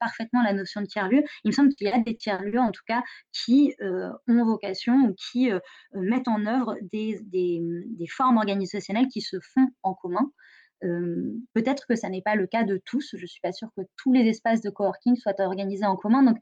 [0.00, 1.22] parfaitement la notion de tiers-lieu.
[1.44, 5.14] Il me semble qu'il y a des tiers-lieux, en tout cas, qui ont vocation ou
[5.14, 5.50] qui
[5.94, 10.30] mettent en œuvre des, des, des, formes organisationnelles qui se font en commun
[11.52, 13.14] peut-être que ça n'est pas le cas de tous.
[13.16, 16.22] Je ne suis pas sûre que tous les espaces de coworking soient organisés en commun.
[16.22, 16.38] Donc,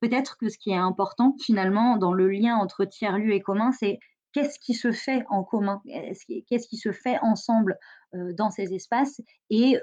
[0.00, 3.98] peut-être que ce qui est important finalement dans le lien entre tiers-lieu et commun, c'est
[4.32, 7.78] qu'est-ce qui se fait en commun, qu'est-ce qui se fait ensemble
[8.12, 9.76] dans ces espaces et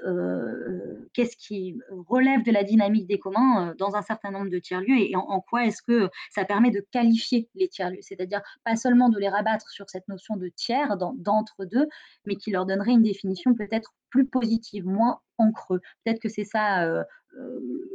[1.14, 5.14] qu'est-ce qui relève de la dynamique des communs dans un certain nombre de tiers-lieux et
[5.16, 9.28] en, quoi est-ce que ça permet de qualifier les tiers-lieux, c'est-à-dire pas seulement de les
[9.28, 11.86] rabattre sur cette notion de tiers d'entre-deux,
[12.26, 15.80] mais qui leur donnerait une définition peut-être plus positive, moins en creux.
[16.04, 17.04] Peut-être que c'est ça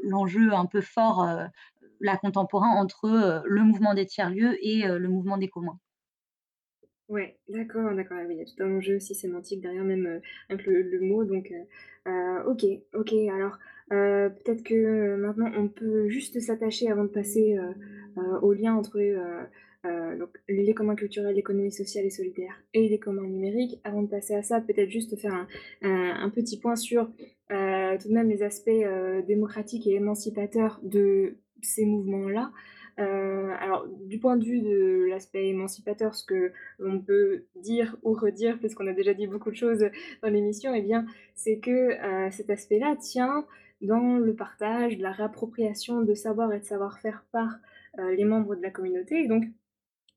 [0.04, 1.28] l'enjeu un peu fort,
[2.00, 5.78] là contemporain, entre le mouvement des tiers-lieux et le mouvement des communs.
[7.12, 8.20] Ouais, d'accord, d'accord.
[8.30, 11.52] il y a tout un enjeu aussi sémantique derrière même, heu, avec le mot donc
[11.52, 11.66] heu
[12.10, 13.14] heu, OK, OK.
[13.36, 17.58] Alors, peut-être que, maintenant on peut juste s'attacher avant de passer,
[18.42, 18.98] au lien entre,
[20.48, 23.82] les communs culturels, l'économie sociale et solidaire et les communs numériques.
[23.84, 25.46] Avant de passer à ça, peut-être juste faire
[25.82, 27.08] un petit point sur,
[27.50, 28.72] tout de même les aspects,
[29.28, 32.54] démocratiques et émancipateurs de ces mouvements-là.
[33.00, 38.14] Euh, alors, du point de vue de l'aspect émancipateur, ce que l'on peut dire ou
[38.14, 39.86] redire, parce qu'on a déjà dit beaucoup de choses
[40.22, 40.86] dans l'émission, eh
[41.36, 43.46] c'est que euh, cet aspect-là tient
[43.82, 47.58] dans le partage, la réappropriation de savoir et de savoir-faire par
[48.00, 49.28] euh, les membres de la communauté.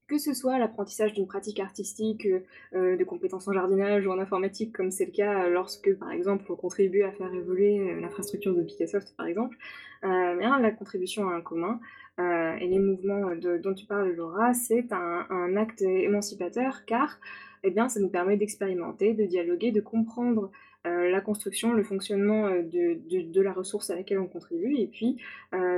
[0.06, 2.28] Que ce soit l'apprentissage d'une pratique artistique,
[2.72, 6.56] de compétences en jardinage ou en informatique, comme c'est le cas lorsque, par exemple, on
[6.56, 9.56] contribue à faire évoluer l'infrastructure de Picassoft, par exemple,
[10.02, 11.80] bien, la contribution à un commun,
[12.20, 17.18] euh, et les mouvements dont tu parles, Laura, c'est un, acte émancipateur car
[17.64, 20.50] eh bien, ça nous permet d'expérimenter, de dialoguer, de comprendre
[20.86, 25.18] euh, la construction, le fonctionnement euh, de, la ressource à laquelle on contribue, et puis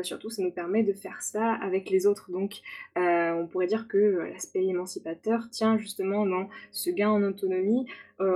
[0.02, 2.30] surtout, ça nous permet de faire ça avec les autres.
[2.30, 2.60] Donc,
[2.96, 7.86] on pourrait dire que l'aspect émancipateur tient justement dans ce gain en autonomie,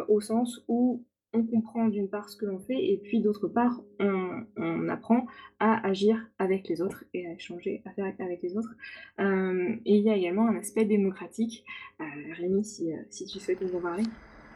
[0.08, 1.02] au sens où
[1.32, 5.26] on comprend d'une part ce que l'on fait et puis d'autre part on, apprend
[5.60, 8.74] à agir avec les autres et à échanger, à faire avec les autres.
[9.20, 11.64] Euh, et il y a également un aspect démocratique.
[12.00, 12.04] Euh,
[12.36, 14.02] Rémi, si, euh, si, tu souhaites nous en parler.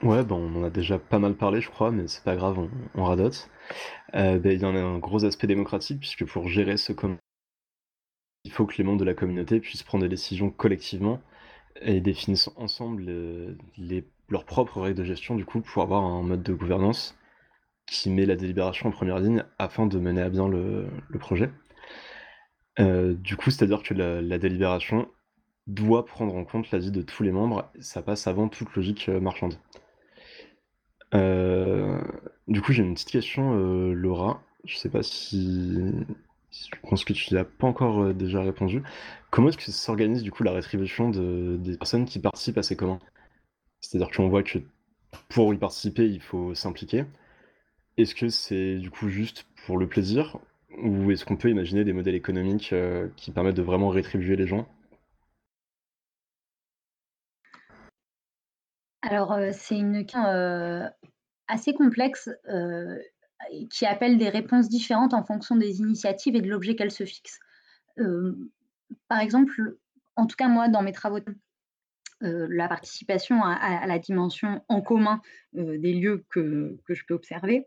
[0.05, 2.69] Ouais, bon, on en a déjà pas mal parlé, je crois, mais c'est pas grave,
[2.95, 3.49] on, radote.
[4.13, 7.19] Ben, il y en a un gros aspect démocratique, puisque pour gérer ce commun,
[8.45, 11.21] il faut que les membres de la communauté puissent prendre des décisions collectivement
[11.81, 13.57] et définissent ensemble
[14.29, 17.17] leurs propres règles de gestion, du coup, pour avoir un mode de gouvernance
[17.87, 20.89] qui met la délibération en première ligne afin de mener à bien le,
[21.19, 21.51] projet.
[22.79, 25.09] Euh, du coup, c'est-à-dire que la, délibération
[25.67, 29.21] doit prendre en compte l'avis de tous les membres, ça passe avant toute logique euh,
[29.21, 29.59] marchande.
[31.15, 32.01] Euh,
[32.49, 34.43] du coup, j'ai une petite question, euh, Laura.
[34.65, 35.93] Je sais pas si...
[36.51, 38.83] je pense que tu n'as pas encore euh, déjà répondu.
[39.31, 43.01] Comment est-ce que s'organise du coup la rétribution des personnes qui participent à ces communs
[43.81, 44.59] C'est-à-dire qu'on voit que
[45.29, 47.05] pour y participer, il faut s'impliquer.
[47.97, 50.39] Est-ce que c'est du coup juste pour le plaisir?
[50.83, 52.75] Ou est-ce qu'on peut imaginer des modèles économiques
[53.17, 54.67] qui permettent de vraiment rétribuer les gens?
[59.07, 60.89] Alors, c'est une, euh,
[61.49, 63.01] assez complexe, heu,
[63.51, 67.05] et qui appelle des réponses différentes en fonction des initiatives et de l'objet qu'elles se
[67.05, 67.41] fixent.
[67.99, 68.49] Hem,
[69.09, 69.77] par exemple,
[70.17, 71.19] en tout cas moi dans mes travaux
[72.23, 75.21] heu, la participation à la dimension en commun,
[75.53, 77.67] des lieux que que je peux observer,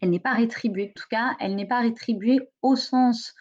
[0.00, 0.92] elle n'est pas rétribuée.
[0.96, 3.34] En tout cas, elle n'est pas rétribuée au sens,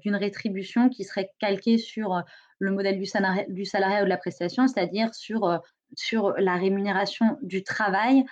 [0.00, 2.24] d'une rétribution qui serait calquée sur,
[2.58, 5.60] le modèle du salariat ou de la prestation, c'est-à-dire sur,
[5.94, 8.24] sur la rémunération du travail,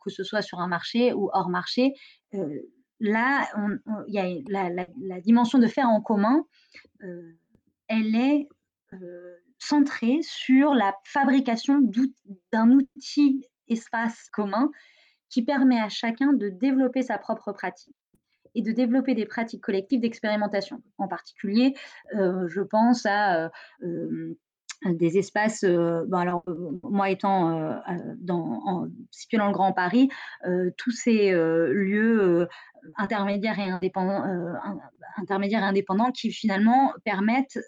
[0.00, 1.94] que ce soit sur un marché ou hors marché.
[2.34, 3.48] Heu, là,
[4.08, 6.44] il y a la dimension de faire en commun,
[7.02, 7.36] heu,
[7.88, 8.48] elle est,
[9.58, 11.80] centrée sur la fabrication
[12.52, 14.70] d'un outil espace commun
[15.30, 17.96] qui permet à chacun de développer sa propre pratique
[18.54, 20.82] et de développer des pratiques collectives d'expérimentation.
[20.98, 21.74] En particulier,
[22.12, 23.50] je pense à,
[24.86, 27.74] des espaces, heu, ben, alors, heu, moi étant, heu,
[28.18, 30.08] dans en située dans le Grand Paris,
[30.76, 32.48] tous ces, lieux,
[32.96, 33.58] intermédiaires
[35.16, 37.58] intermédiaires et indépendants qui finalement permettent,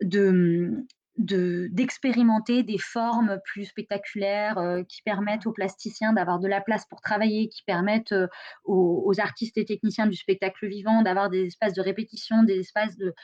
[0.00, 0.84] de,
[1.18, 6.86] de d'expérimenter des formes plus spectaculaires, heu, qui permettent aux plasticiens d'avoir de la place
[6.86, 8.28] pour travailler, qui permettent, heu,
[8.64, 13.14] aux artistes et techniciens du spectacle vivant d'avoir des espaces de répétition, des espaces de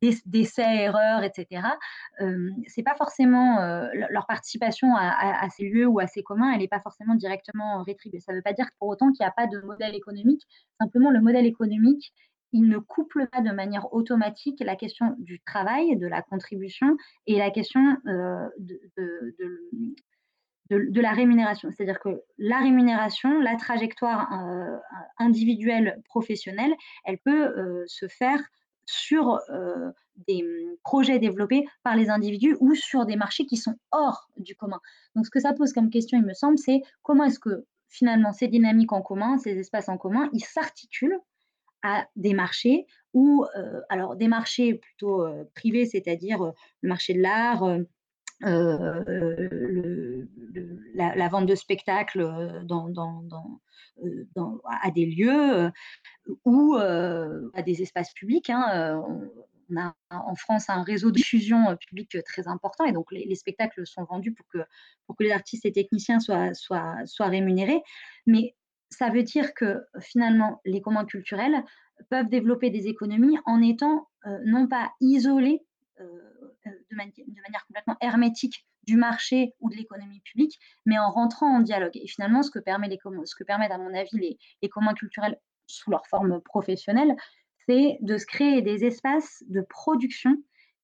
[0.00, 1.76] d'ess d'essais-erreurs et cetera.
[2.20, 3.58] Hem, c'est pas forcément,
[4.10, 8.20] leur participation à ces lieux ou à ces communs, elle est pas forcément directement rétribuée.
[8.20, 10.42] Ça veut pas dire pour autant qu'il y a pas de modèle économique.
[10.80, 12.12] Simplement le modèle économique,
[12.52, 17.38] il ne couple pas de manière automatique la question du travail, de la contribution et
[17.38, 18.50] la question, heu,
[20.70, 21.70] de la rémunération.
[21.70, 24.78] C'est-à-dire que la rémunération, la trajectoire, heu,
[25.18, 28.40] individuelle, professionnelle, elle peut, heu, se faire
[28.86, 29.38] sur,
[30.26, 30.44] des,
[30.84, 34.80] projets développés par les individus ou sur des marchés qui sont hors du commun.
[35.14, 38.32] Donc ce que ça pose comme question, il me semble, c'est comment est-ce que finalement
[38.32, 41.20] ces dynamiques en commun, ces espaces en commun, ils s'articulent
[41.82, 43.44] à des marchés ou,
[43.88, 47.64] alors des marchés plutôt, privés, c'est-à-dire, le marché de l'art,
[50.94, 53.22] la vente de spectacles, dans dans
[54.34, 55.70] dans, à des lieux,
[56.44, 59.02] ou, à des espaces publics, hein,
[59.70, 63.34] on a en France un réseau de diffusion, publique très important et donc les les
[63.36, 64.58] spectacles sont vendus pour que
[65.06, 67.82] pour que les artistes et techniciens soient soient soient rémunérés.
[68.26, 68.54] Mais
[68.92, 71.64] ça veut dire que finalement les communs culturels
[72.10, 75.62] peuvent développer des économies en étant, heu, non pas isolés,
[76.00, 76.04] heu
[76.66, 81.10] heu, de mani de manière complètement hermétique du marché ou de l'économie publique, mais en
[81.10, 81.96] rentrant en dialogue.
[81.96, 85.38] Et finalement ce que permet les ce que permettent à mon avis les communs culturels
[85.66, 87.16] sous leur forme professionnelle,
[87.68, 90.36] c'est de se créer des espaces de production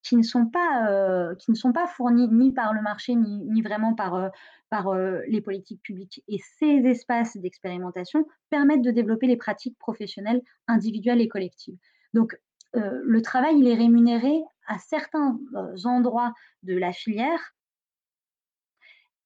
[0.03, 3.61] qui ne sont pas, heu, qui ne sont pas fournis ni par le marché ni
[3.61, 4.29] vraiment par, heu,
[4.69, 10.41] par, heu, les politiques publiques et ces espaces d'expérimentation permettent de développer les pratiques professionnelles
[10.67, 11.77] individuelles et collectives.
[12.13, 12.37] Donc,
[12.73, 15.39] le travail, il est rémunéré à certains,
[15.85, 16.33] endroits
[16.63, 17.53] de la filière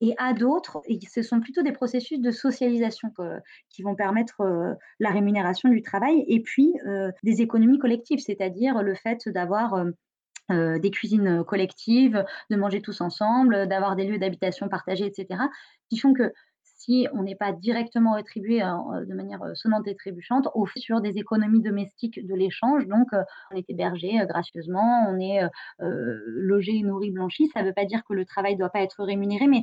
[0.01, 3.11] et à d'autres et ce sont plutôt des processus de socialisation
[3.69, 4.41] qui vont permettre,
[4.99, 6.73] la rémunération du travail et puis,
[7.23, 9.85] des économies collectives, c'est-à-dire le fait d'avoir,
[10.51, 15.49] heu, des cuisines, collectives, de manger tous ensemble, d'avoir des lieux d'habitation partagés et cetera,
[15.89, 16.31] qui font que
[16.63, 21.61] si on n'est pas directement rétribué de manière, sonnante et trébuchante, au sur des économies
[21.61, 23.07] domestiques de l'échange, donc,
[23.51, 25.41] on est hébergé, gracieusement, on est,
[25.79, 27.47] logé, nourri, blanchi.
[27.53, 29.61] Ça veut pas dire que le travail doit pas être rémunéré, mais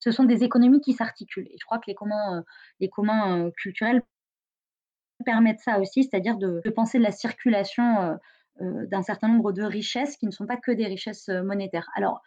[0.00, 2.44] ce sont des économies qui s'articulent et je crois que les communs,
[2.80, 4.02] les communs, culturels
[5.24, 8.16] permettent ça aussi, c'est-à-dire de de penser la circulation,
[8.60, 11.88] d'un certain nombre de richesses qui ne sont pas que des richesses, heu, monétaires.
[11.94, 12.22] Alors,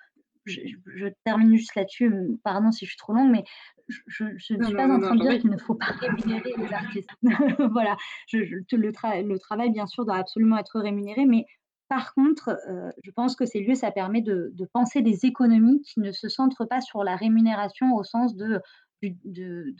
[0.45, 2.11] je termine juste là-dessus,
[2.43, 3.43] pardon si je suis trop longue, mais
[4.07, 5.85] je ne suis non, pas non, en non, train de dire qu'il ne faut pas
[5.99, 7.09] rémunérer les artistes.
[7.71, 11.45] Voilà, je je te le tra le travail bien sûr doit absolument être rémunéré, mais
[11.89, 15.81] par contre, heu, je pense que ces lieux, ça permet de de penser des économies
[15.81, 18.61] qui ne se centrent pas sur la rémunération au sens de
[19.03, 19.73] de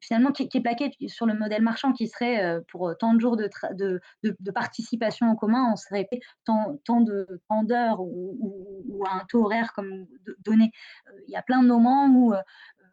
[0.00, 3.36] finalement qui est plaqué sur le modèle marchand qui serait, heu, pour, tant de jours
[3.36, 6.08] de participation en commun, on serait
[6.44, 10.70] tant tant d'heures ou ou à un taux horaire comme do donné.
[11.08, 12.34] Heu, il y a plein de moments où,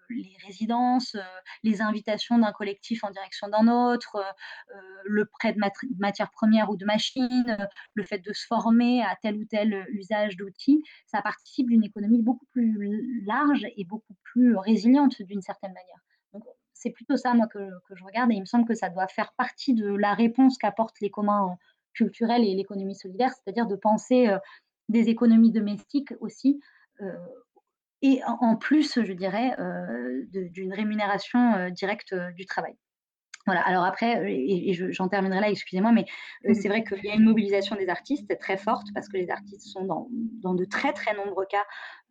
[0.10, 1.16] les résidences,
[1.64, 4.24] les invitations d'un collectif en direction d'un autre,
[5.06, 5.60] le prêt de
[6.00, 7.58] matières premières ou de machines,
[7.96, 12.22] le fait de se former à tel ou tel, usage d'outils, ça participe d'une économie
[12.22, 16.00] beaucoup plus large et beaucoup plus résiliente d'une certaine manière.
[16.84, 17.60] C'est plutôt ça, que
[17.96, 21.00] je regarde et il me semble que ça doit faire partie de la réponse qu'apportent
[21.00, 21.56] les communs, heu,
[21.94, 24.38] culturels et l'économie solidaire, c'est-à-dire de penser, heu,
[24.90, 26.60] des économies domestiques aussi,
[28.04, 29.56] et en plus, je dirais,
[30.32, 32.76] d'une rémunération, directe, du travail.
[33.46, 36.06] Voilà, alors après, et et j'en terminerai là, excusez-moi, mais
[36.48, 39.30] Mmh c'est vrai qu'il y a une mobilisation des artistes très forte parce que les
[39.30, 41.64] artistes sont dans dans de très, très nombreux cas,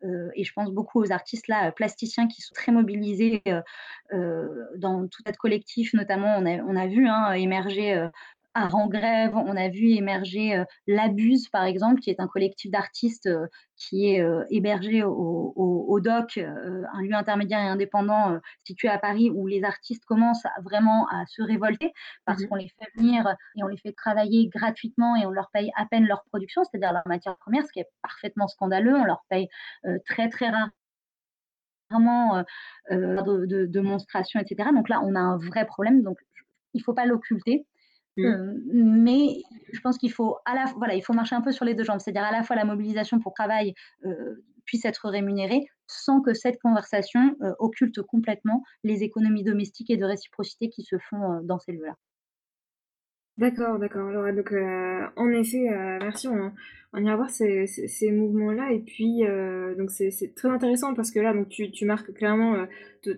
[0.03, 3.41] heu et je pense beaucoup aux artistes là, plasticiens qui sont très mobilisés,
[4.11, 6.35] dans tout tas de collectifs notamment.
[6.37, 7.93] On a on a vu, hein, émerger,
[8.55, 13.29] en grève, on a vu émerger, L'Abuse par exemple, qui est un collectif d'artistes,
[13.77, 19.29] qui est, hébergé au au au DOC, un lieu intermédiaire et indépendant, situé à Paris
[19.33, 21.91] où les artistes commencent à vraiment à se révolter
[22.25, 25.49] parce Mmh qu'on les fait venir et on les fait travailler gratuitement et on leur
[25.51, 28.95] paye à peine leur production, c'est-à-dire leur matière première, ce qui est parfaitement scandaleux.
[28.95, 29.47] On leur paye,
[30.05, 30.49] très, très
[31.89, 32.43] rarement, heu,
[32.91, 34.71] de de de monstration et cetera.
[34.71, 36.17] Donc là, on a un vrai problème, donc
[36.73, 37.65] il faut pas l'occulter.
[38.17, 38.43] Mh.
[38.47, 39.41] Heu, mais
[39.73, 41.83] je pense qu'il faut à la voilà, il faut marcher un peu sur les 2
[41.83, 41.99] jambes.
[41.99, 43.73] C'est-à-dire à la fois la mobilisation pour travail,
[44.05, 49.97] heu, puisse être rémunérée, sans que cette conversation, heu, occulte complètement les économies domestiques et
[49.97, 51.95] de réciprocité qui se font, dans ces lieux-là.
[53.39, 54.09] D'accord, d'accord.
[54.13, 54.61] Ouais, donc, heu,
[55.15, 56.51] en effet, heu, merci, on
[56.95, 61.19] on ira voir ces ces mouvements-là et puis, heu, donc c'est très intéressant parce que
[61.19, 62.67] là, donc tu tu marques clairement,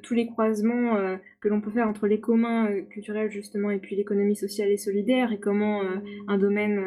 [0.02, 0.96] tous les croisements,
[1.42, 5.34] que l'on peut faire entre les communs, culturels justement et puis l'économie sociale et solidaire
[5.34, 5.82] et comment,
[6.28, 6.80] un domaine,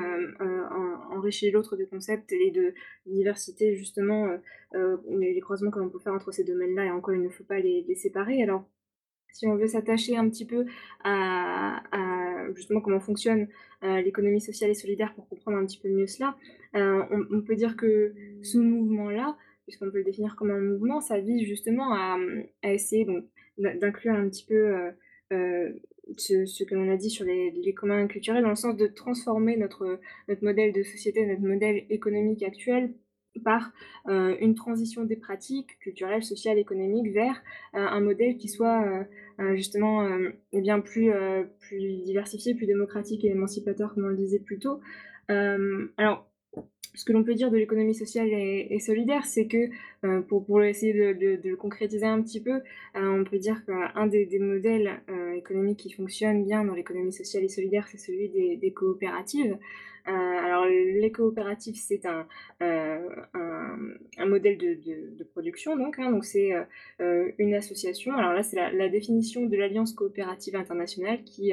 [1.11, 2.73] enrichit l'autre de concepts et de
[3.07, 4.41] diversité justement, heu
[4.75, 7.29] heu, les les croisements que l'on peut faire entre ces domaines-là et encore il ne
[7.29, 8.43] faut pas les les séparer.
[8.43, 8.65] Alors
[9.33, 10.67] si on veut s'attacher un petit peu
[11.05, 11.83] à
[12.55, 13.49] justement comment fonctionne,
[13.83, 16.37] heu, l'économie sociale et solidaire pour comprendre un petit peu mieux cela,
[16.77, 21.19] heu, on peut dire que ce mouvement-là, puisqu'on peut le définir comme un mouvement, ça
[21.19, 22.19] vise justement à,
[22.63, 23.07] essayer
[23.59, 24.93] d'inclure un petit peu,
[25.33, 25.81] heu,
[26.17, 29.57] ce que l'on a dit sur les les communs culturels, dans le sens de transformer
[29.57, 32.95] notre, notre modèle de société, notre modèle économique actuel
[33.39, 33.73] par,
[34.09, 37.43] heu, une transition des pratiques culturelles, sociales, économiques vers,
[37.75, 39.07] heu, un modèle qui soit,
[39.41, 40.07] heu, justement,
[40.53, 41.11] et bien plus,
[41.61, 44.81] plus diversifié, plus démocratique et émancipateur comme on le disait plus tôt.
[45.29, 46.27] Alors
[46.95, 49.69] ce que l'on peut dire de l'économie sociale et solidaire, c'est que,
[50.05, 52.63] heu, pour pour essayer de le concrétiser un petit peu, heu,
[52.95, 57.49] on peut dire qu'un des modèles, heu, économiques qui fonctionnent bien dans l'économie sociale et
[57.49, 59.57] solidaire, c'est celui des coopératives.
[60.07, 62.27] Alors les coopératives, c'est un,
[62.61, 66.53] un modèle de production donc, hein, donc c'est,
[66.99, 71.53] une association alors là, c'est la définition de l'Alliance coopérative internationale qui,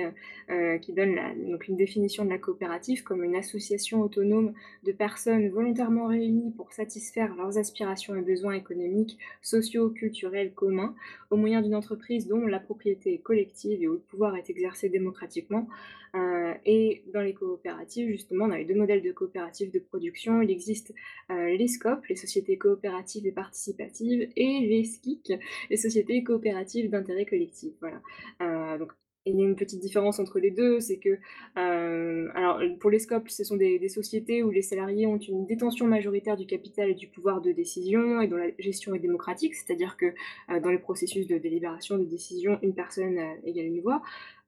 [0.81, 1.19] qui donne
[1.49, 6.71] donc une définition de la coopérative comme une association autonome de personnes volontairement réunies pour
[6.71, 10.95] satisfaire leurs aspirations et besoins économiques, sociaux, culturels communs,
[11.29, 14.89] au moyen d'une entreprise dont la propriété est collective et où le pouvoir est exercé
[14.89, 15.67] démocratiquement.
[16.15, 20.41] Euh, et dans les coopératives, justement, a les deux modèles de coopératives de production.
[20.41, 20.93] Il existe
[21.29, 25.33] euh, les SCOP, les sociétés coopératives et participatives, et les SCIC,
[25.69, 27.73] les sociétés coopératives d'intérêt collectif.
[27.81, 28.01] Voilà.
[28.41, 28.93] Euh, donc,
[29.25, 31.17] il y a une petite différence entre les deux, c'est que,
[31.57, 35.87] euh, pour les SCOP, ce sont des, des, sociétés où les salariés ont une détention
[35.87, 39.97] majoritaire du capital et du pouvoir de décision et dont la gestion est démocratique, c'est-à-dire
[39.97, 40.05] que
[40.49, 44.01] euh, dans les processus de délibération, de décision, une personne euh, égale une voix.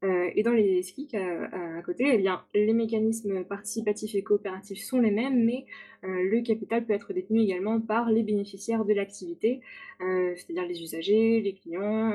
[0.04, 5.00] Euh, et dans les SCIC à, côté, eh bien, les mécanismes participatifs et coopératifs sont
[5.00, 5.66] les mêmes, mais
[6.04, 9.62] euh, le capital peut être détenu également par les bénéficiaires de l'activité,
[10.02, 12.14] euh, c'est-à-dire les usagers, les clients,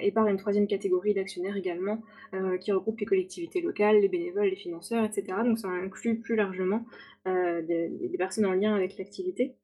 [0.00, 2.02] et par une troisième catégorie d'actionnaires également,
[2.60, 5.38] qui regroupe les collectivités locales, les bénévoles, les financeurs, etc.
[5.44, 6.84] Donc ça inclut plus largement
[7.24, 9.56] des, personnes en lien avec l'activité.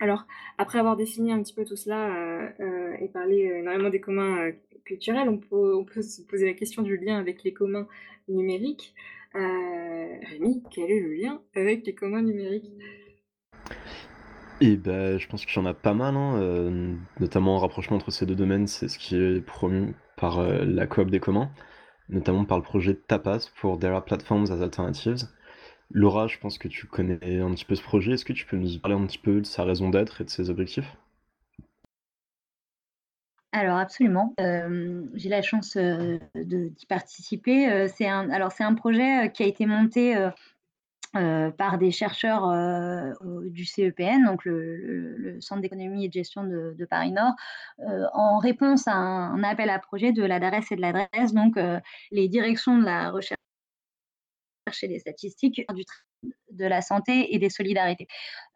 [0.00, 0.26] Alors,
[0.58, 2.52] après avoir défini un petit peu tout cela,
[3.00, 5.38] et parlé, énormément des communs, heu, culturels, on
[5.84, 7.86] peut se poser la question du lien avec les communs
[8.28, 8.94] numériques.
[9.34, 9.40] Heu,
[10.30, 12.72] Rémi, quel est le lien avec les communs numériques?
[14.60, 17.96] Et bah, je pense qu'il y en a pas mal, hein, heu, notamment un rapprochement
[17.96, 21.50] entre ces 2 domaines, c'est ce qui est promu par, heu, la coop des communs,
[22.08, 25.28] notamment par le projet TAPAS pour There platforms as alternatives.
[25.92, 28.12] Laura, je pense que tu connais un petit peu ce projet.
[28.12, 30.30] Est-ce que tu peux nous parler un petit peu de sa raison d'être et de
[30.30, 30.96] ses objectifs?
[33.58, 36.20] Alors absolument, hem, j'ai la chance, de
[36.68, 40.14] d'y participer, heu, c'est un alors c'est un projet, qui a été monté,
[41.12, 42.46] par des chercheurs,
[43.46, 47.34] du CEPN, donc le Centre d'économie et de gestion de Paris Nord,
[48.12, 51.58] en réponse à un appel à projet de la DARES et de l'adresse, donc
[52.12, 53.40] les directions de la recherche
[54.82, 55.84] et des statistiques, du
[56.50, 58.08] de la santé et des solidarités.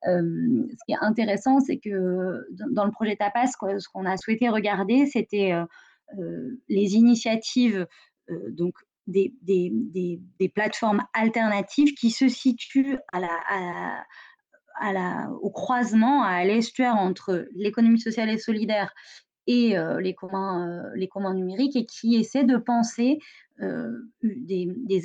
[0.06, 4.48] Euh, ce qui est intéressant, c'est que dans, le projet TAPAS, ce qu'on a souhaité
[4.48, 5.64] regarder, c'était euh,
[6.18, 7.86] euh, les initiatives
[8.50, 8.74] donc
[9.08, 12.98] des, des, des, plateformes alternatives qui se situent
[15.40, 18.94] au croisement, à l'estuaire entre l'économie sociale et solidaire
[19.46, 23.18] et les, communs, les communs numériques et qui essaient de penser
[23.58, 25.02] des, des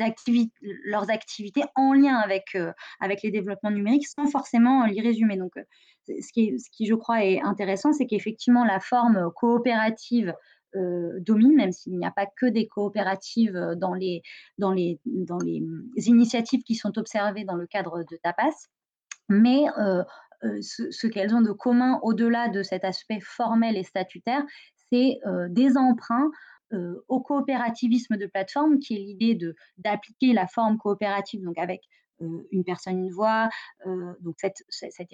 [0.85, 2.57] leurs activités en lien avec,
[2.99, 5.37] avec les développements numériques sans forcément les résumer.
[5.37, 5.53] Donc,
[6.07, 10.33] ce qui, ce qui, je crois, est intéressant, c'est qu'effectivement, la forme coopérative
[10.73, 14.21] domine, même s'il n'y a pas que des coopératives dans les,
[14.57, 15.63] dans, les, dans les
[15.95, 18.67] initiatives qui sont observées dans le cadre de TAPAS.
[19.29, 19.65] Mais
[20.41, 24.43] ce, qu'elles ont de commun au-delà de cet aspect formel et statutaire,
[24.91, 25.19] c'est
[25.49, 26.31] des emprunts
[27.07, 29.37] au coopérativisme de plateforme, qui est l'idée
[29.77, 31.81] d'appliquer la forme coopérative, donc avec
[32.19, 33.49] une personne, une voix,
[33.85, 35.13] donc cette, cet,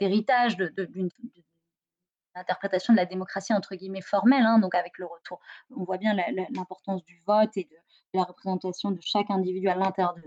[0.00, 1.08] héritage d'une
[2.34, 5.40] interprétation de la démocratie entre guillemets formelle, hein, donc avec le retour,
[5.76, 6.14] on voit bien
[6.50, 7.76] l'importance du vote et de,
[8.14, 10.22] la représentation de chaque individu à l'intérieur de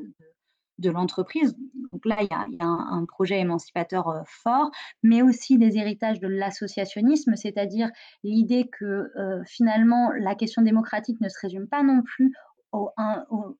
[0.85, 1.55] l'entreprise.
[1.91, 4.69] Donc là, il y a, un, projet émancipateur euh, fort,
[5.03, 7.89] mais aussi des héritages de l'associationnisme, c'est-à-dire
[8.23, 8.85] l'idée que
[9.17, 12.33] euh, finalement, la question démocratique ne se résume pas non plus
[12.73, 12.91] au,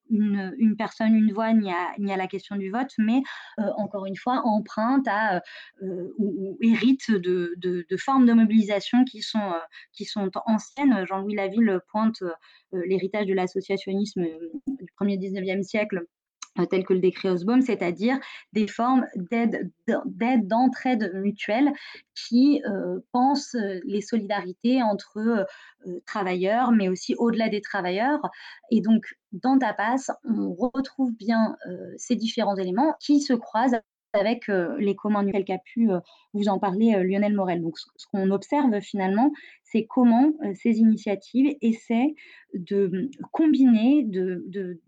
[0.09, 3.21] une, personne, une voix, ni à, la question du vote, mais
[3.59, 5.41] euh, encore une fois, emprunte à,
[5.81, 9.53] ou, hérite de, de, formes de mobilisation qui sont,
[9.93, 11.05] qui sont anciennes.
[11.07, 12.21] Jean-Louis Laville pointe
[12.71, 14.23] l'héritage de l'associationnisme
[14.67, 16.05] du 1er 19e siècle
[16.59, 18.19] euh, tels que le décret Osbaum, c'est-à-dire
[18.53, 21.71] des formes d'aide, d'entraide mutuelle
[22.15, 23.55] qui euh, pensent
[23.85, 28.19] les solidarités entre euh, travailleurs, mais aussi au-delà des travailleurs.
[28.71, 31.55] Et donc, dans TAPAS, on retrouve bien
[31.97, 33.79] ces différents éléments qui se croisent
[34.13, 35.89] avec les communs tel qu'a pu
[36.33, 37.61] vous en parler Lionel Morel.
[37.61, 39.31] Donc, ce, qu'on observe finalement,
[39.63, 42.15] c'est comment ces initiatives essaient
[42.53, 44.81] de combiner, de, de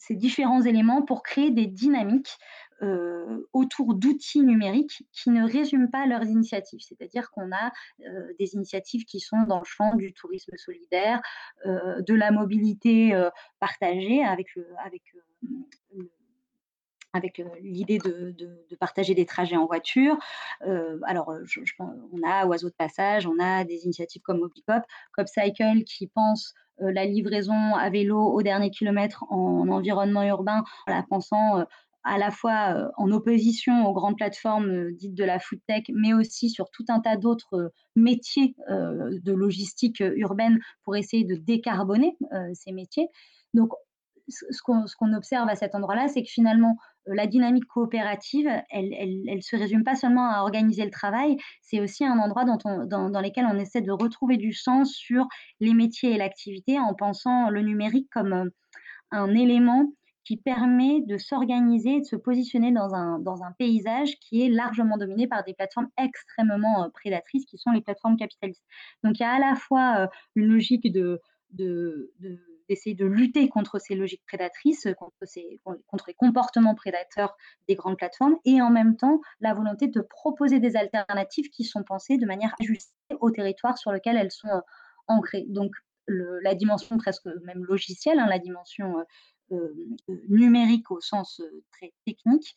[0.00, 2.38] ces différents éléments pour créer des dynamiques
[2.82, 6.80] euh, autour d'outils numériques qui ne résument pas leurs initiatives.
[6.80, 7.70] C'est-à-dire qu'on a
[8.06, 11.20] euh, des initiatives qui sont dans le champ du tourisme solidaire,
[11.66, 13.12] euh, de la mobilité
[13.58, 14.48] partagée avec,
[14.84, 15.02] avec
[17.12, 18.34] avec l'idée de,
[18.78, 20.16] partager des trajets en voiture.
[21.02, 21.34] alors,
[21.78, 24.82] on a Oiseau de Passage, on a des initiatives comme Mobicop,
[25.12, 31.02] Copcycle qui pense la livraison à vélo au dernier kilomètre en, environnement urbain, en la
[31.02, 31.64] pensant
[32.02, 36.48] à la fois en opposition aux grandes plateformes dites de la food tech, mais aussi
[36.48, 42.16] sur tout un tas d'autres métiers de logistique urbaine pour essayer de décarboner
[42.54, 43.08] ces métiers.
[43.52, 43.72] Donc,
[44.28, 44.62] ce
[44.96, 46.76] qu'on observe à cet endroit-là, c'est que finalement,
[47.14, 52.18] la dynamique coopérative, elle se résume pas seulement à organiser le travail, c'est aussi un
[52.18, 52.56] endroit dans,
[53.20, 55.26] lequel on essaie de retrouver du sens sur
[55.60, 58.50] les métiers et l'activité en pensant le numérique comme
[59.10, 59.92] un élément
[60.24, 63.20] qui permet de s'organiser, de se positionner dans un,
[63.58, 68.62] paysage qui est largement dominé par des plateformes extrêmement prédatrices qui sont les plateformes capitalistes.
[69.02, 71.20] Donc il y a à la fois une logique de
[72.70, 77.36] d'essayer de lutter contre ces logiques prédatrices, contre, ces, contre les comportements prédateurs
[77.68, 81.82] des grandes plateformes, et en même temps la volonté de proposer des alternatives qui sont
[81.82, 84.60] pensées de manière ajustée au territoire sur lequel elles sont euh,
[85.08, 85.46] ancrées.
[85.48, 85.72] Donc
[86.06, 89.04] la dimension presque même logicielle, hein, la dimension euh,
[89.52, 91.42] euh, numérique au sens
[91.72, 92.54] très technique,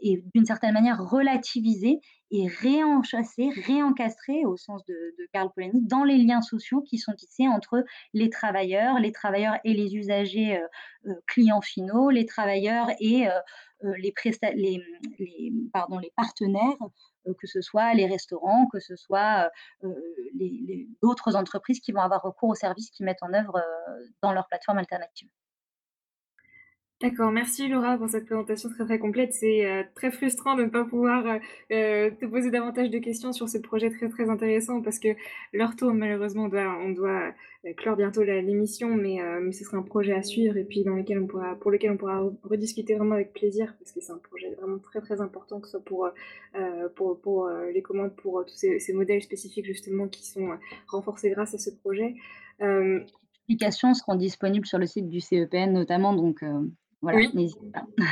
[0.00, 2.00] et d'une certaine manière relativisé
[2.30, 7.12] et réenchassé, réencastré au sens de, de Karl Polanyi dans les liens sociaux qui sont
[7.12, 10.58] tissés entre les travailleurs, les travailleurs et les usagers
[11.26, 13.26] clients finaux, les travailleurs et
[13.98, 14.12] les,
[16.16, 16.76] partenaires,
[17.38, 19.50] que ce soit les restaurants, que ce soit
[21.02, 23.62] d'autres entreprises qui vont avoir recours aux services qu'ils mettent en œuvre
[24.22, 25.28] dans leur plateforme alternative.
[27.00, 29.32] D'accord, merci Laura pour cette présentation très très complète.
[29.32, 31.38] C'est euh, très frustrant de ne pas pouvoir euh,
[31.70, 35.10] euh, te poser davantage de questions sur ce projet très très intéressant parce que
[35.52, 37.32] l'heure tourne malheureusement, on doit,
[37.76, 41.20] clore bientôt l'émission, mais, mais ce sera un projet à suivre et puis dans lequel
[41.20, 44.52] on pourra, pour lequel on pourra rediscuter vraiment avec plaisir parce que c'est un projet
[44.56, 46.10] vraiment très très important que ce soit pour,
[46.96, 50.48] pour, pour les commandes, pour tous ces, ces, modèles spécifiques justement qui sont
[50.88, 52.16] renforcés grâce à ce projet.
[52.60, 53.04] Les
[53.54, 56.42] explications seront disponibles sur le site du CEPN notamment, donc
[57.02, 57.54] oui.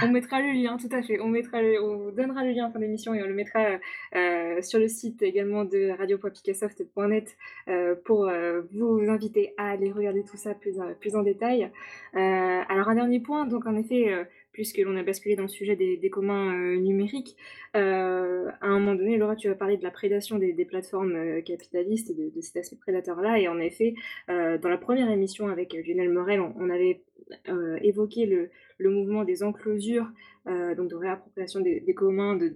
[0.03, 1.21] On mettra le lien, tout à fait.
[1.21, 3.79] On, mettra on donnera le lien en fin d'émission et on le mettra
[4.15, 7.37] euh, sur le site également de radio.picasoft.net
[7.69, 11.71] euh, pour euh, vous inviter à aller regarder tout ça plus, plus en détail.
[12.15, 14.27] alors un dernier point, donc en effet,
[14.57, 17.37] puisque l'on a basculé dans le sujet des, communs euh, numériques.
[17.77, 21.43] Euh, à un moment donné, Laura, tu as parlé de la prédation des, plateformes euh,
[21.43, 23.39] capitalistes et de, cet aspect prédateur-là.
[23.39, 23.95] Et en effet,
[24.29, 27.03] dans la première émission avec Lionel Morel, on, avait
[27.49, 30.11] heu, évoqué le mouvement des enclosures,
[30.49, 32.53] heu, donc de réappropriation des communs, de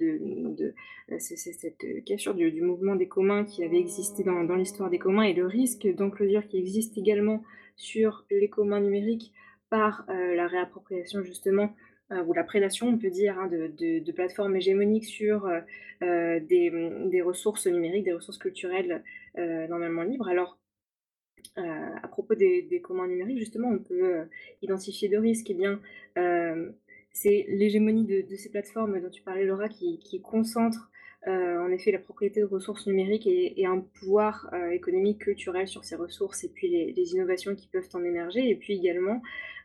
[1.11, 5.25] heu, c'est cette, cassure du mouvement des communs qui avait existé dans l'histoire des communs
[5.25, 7.43] et le risque d'enclosure qui existe également
[7.77, 9.33] sur les communs numériques
[9.71, 11.75] par, heu, la réappropriation justement,
[12.27, 15.49] ou la prédation on peut dire, hein, de plateformes hégémoniques sur,
[16.01, 19.05] des, des ressources numériques, des ressources culturelles,
[19.37, 20.29] normalement libres.
[20.29, 20.59] Alors
[21.59, 21.63] Heu,
[22.03, 24.29] à propos des des numériques, justement, on peut, heu,
[24.63, 25.51] identifier 2 risques.
[25.51, 25.81] Eh bien,
[26.17, 26.75] hem,
[27.13, 29.99] c'est l'hégémonie de ces plateformes dont tu parlais, Laura, qui
[31.27, 33.27] heu, en effet, la propriété de ressources numériques
[33.61, 37.89] et un pouvoir, économique, culturel sur ces ressources et puis les les innovations qui peuvent
[37.95, 39.21] en émerger et puis également,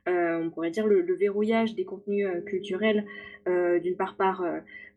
[0.08, 3.06] on pourrait dire le verrouillage des contenus, heu, culturels,
[3.48, 4.44] heu, d'une part par,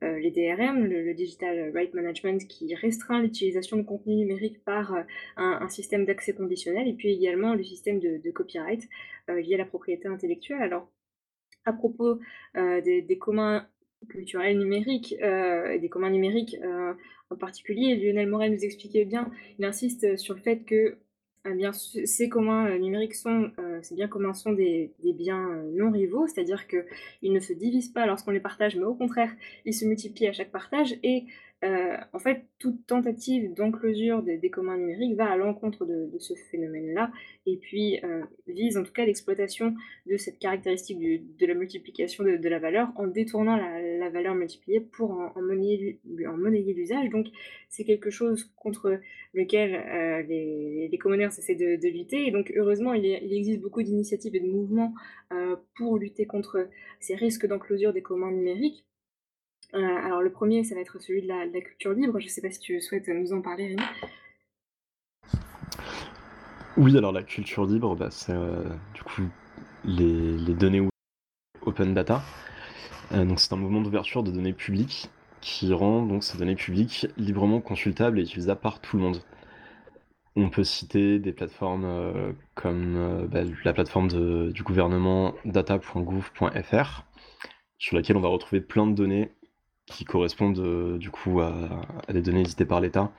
[0.01, 4.95] les DRM, le Digital Rights Management qui restreint l'utilisation de contenus numériques par,
[5.37, 8.89] un, système d'accès conditionnel et puis également le système de, copyright
[9.29, 10.63] euh, lié à la propriété intellectuelle.
[10.63, 10.89] Alors,
[11.69, 12.19] à propos
[12.57, 13.67] euh, des, communs
[14.09, 16.95] culturels numériques euh, des communs numériques euh,
[17.31, 20.97] en particulier, Lionel Morel nous expliquait bien, il insiste sur le fait que
[21.45, 23.51] eh bien, ces communs numériques sont,
[23.83, 28.07] ces biens communs sont des, des biens non rivaux, c'est-à-dire qu'ils ne se divisent pas
[28.07, 29.31] lorsqu'on les partage, mais au contraire,
[29.65, 31.25] ils se multiplient à chaque partage et
[31.65, 37.11] euh, en fait, toute tentative d'enclosure des, communs numériques va à l'encontre de, ce phénomène-là,
[37.47, 39.75] et puis euh, vise en tout cas l'exploitation
[40.07, 45.11] de cette caractéristique de la multiplication de, la valeur en détournant la, valeur multipliée pour
[45.11, 45.99] en, monnayer,
[46.75, 47.11] l'usage.
[47.11, 47.27] Donc
[47.69, 49.01] c'est quelque chose contre
[49.35, 53.83] lequel euh, les, les commoners essaient de, lutter, et donc heureusement il, il existe beaucoup
[53.83, 54.95] d'initiatives et de mouvements
[55.77, 56.69] pour lutter contre
[57.01, 58.88] ces risques d'enclosure des communs numériques.
[59.75, 62.19] Euh, alors le premier, ça va être celui de la, culture libre.
[62.19, 63.83] Je ne sais pas si tu souhaites nous en parler, Rémi.
[66.77, 68.63] Oui, alors la culture libre, bah, c'est euh,
[68.95, 69.23] du coup
[69.85, 70.89] les, données
[71.63, 72.23] open data.
[73.13, 75.11] Euh, donc c'est un mouvement d'ouverture de données publiques
[75.41, 79.23] qui rend donc ces données publiques librement consultables et utilisables par tout le monde.
[80.35, 84.09] On peut citer des plateformes comme bah, la plateforme
[84.53, 87.05] du gouvernement data.gouv.fr,
[87.79, 89.33] sur laquelle on va retrouver plein de données
[89.89, 91.53] qui correspondent euh, du coup à,
[92.13, 93.11] des données éditées par l'État,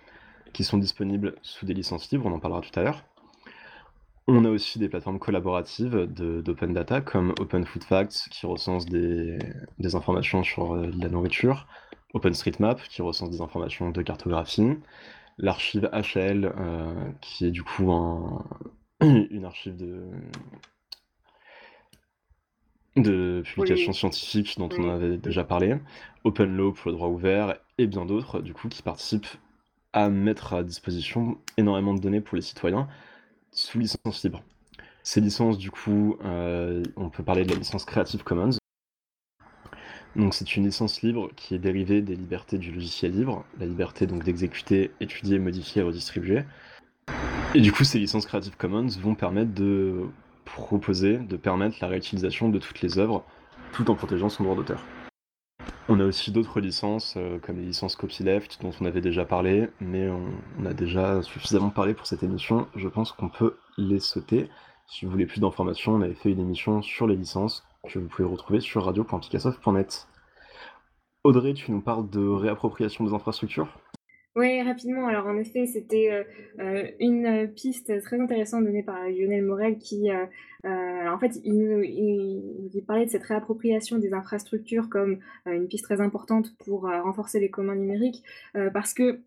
[0.54, 3.04] qui sont disponibles sous des licences libres, on en parlera tout à l'heure.
[4.28, 9.40] On a aussi des plateformes collaboratives d'open data comme Open Food Facts qui recense des,
[9.96, 11.68] informations sur euh, la nourriture,
[12.14, 14.78] OpenStreetMap qui recense des informations de cartographie,
[15.40, 18.46] l'archive HL euh, qui est du coup un,
[19.02, 20.04] une archive de,
[23.00, 23.97] de publications oui.
[23.97, 24.78] scientifiques dont oui.
[24.80, 25.76] on avait déjà parlé,
[26.24, 29.28] Open Law pour le droit ouvert et bien d'autres du coup qui participent
[29.93, 32.88] à mettre à disposition énormément de données pour les citoyens
[33.52, 34.43] sous licence libre.
[35.04, 38.52] Ces licences du coup, euh, on peut parler de la licence Creative Commons.
[40.16, 44.06] Donc c'est une licence libre qui est dérivée des libertés du logiciel libre, la liberté
[44.08, 46.43] donc d'exécuter, étudier, modifier et redistribuer.
[47.56, 50.06] Et du coup ces licences Creative Commons vont permettre de
[50.54, 53.24] proposer de permettre la réutilisation de toutes les œuvres
[53.74, 54.84] tout en protégeant son droit d'auteur.
[55.88, 59.70] On a aussi d'autres licences, euh, comme les licences copyleft, dont on avait déjà parlé,
[59.82, 60.30] mais on,
[60.60, 64.50] on, a déjà suffisamment parlé pour cette émission, je pense qu'on peut les sauter.
[64.88, 68.08] Si vous voulez plus d'informations, on avait fait une émission sur les licences que vous
[68.08, 70.08] pouvez retrouver sur radio.picassoft.net.
[71.24, 73.68] Audrey, tu nous parles de réappropriation des infrastructures?
[74.36, 75.08] Oui, rapidement.
[75.08, 76.24] Alors en effet, c'était euh,
[76.60, 80.26] euh, une piste très intéressante donnée par Lionel Morel qui, euh,
[80.64, 86.00] en fait, il, il, il, parlait de cette réappropriation des infrastructures comme une piste très
[86.00, 88.24] importante pour renforcer les communs numériques,
[88.74, 89.22] parce que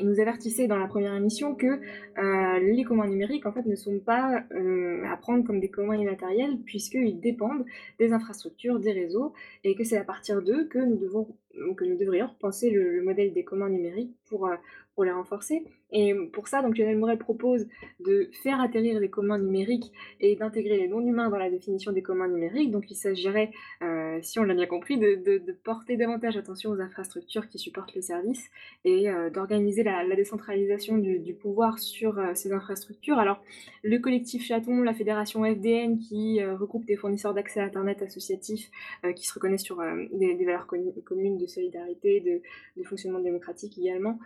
[0.00, 3.74] il nous avertissait dans la première émission que euh, les communs numériques en fait ne
[3.74, 7.64] sont pas euh, à prendre comme des communs immatériels puisqu'ils dépendent
[7.98, 9.32] des infrastructures, des réseaux
[9.64, 11.36] et que c'est à partir d'eux que nous devons
[11.76, 14.56] que nous devrions repenser le, le modèle des communs numériques pour, euh,
[14.94, 15.64] pour les renforcer.
[15.90, 17.66] Et pour ça, donc Lionel Morel propose
[18.00, 19.90] de faire atterrir les communs numériques
[20.20, 22.70] et d'intégrer les non-humains dans la définition des communs numériques.
[22.70, 23.50] Donc il s'agirait,
[23.82, 27.94] euh, si on l'a bien compris, de, de, porter davantage attention aux infrastructures qui supportent
[27.94, 28.50] les services
[28.84, 33.18] et euh, d'organiser la, décentralisation du, du pouvoir sur ces infrastructures.
[33.18, 33.42] Alors
[33.82, 38.70] le collectif Chaton, la fédération FDN qui regroupe des fournisseurs d'accès à Internet associatifs
[39.14, 39.80] qui se reconnaissent sur
[40.12, 44.18] des, des, valeurs communes de solidarité, de, fonctionnement démocratique également,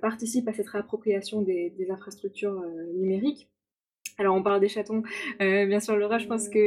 [0.00, 3.48] participent à cette réappropriation des, infrastructures euh, numériques.
[4.16, 5.02] Alors, on parle des chatons.
[5.40, 6.58] Euh, bien sûr, Laura, je pense que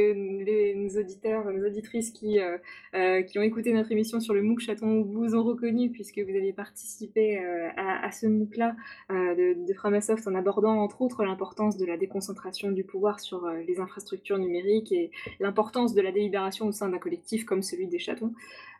[0.44, 2.58] les, nos auditeurs, nos auditrices qui, euh,
[2.94, 6.36] euh, qui ont écouté notre émission sur le MOOC Chaton vous ont reconnu puisque vous
[6.36, 8.76] aviez participé à, à, ce MOOC-là
[9.10, 13.80] de, de, Framasoft en abordant entre autres l'importance de la déconcentration du pouvoir sur les
[13.80, 15.10] infrastructures numériques et
[15.40, 18.34] l'importance de la délibération au sein d'un collectif comme celui des chatons.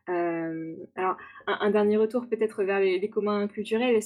[0.08, 3.98] Euh, alors, un, dernier retour peut-être vers les, communs culturels.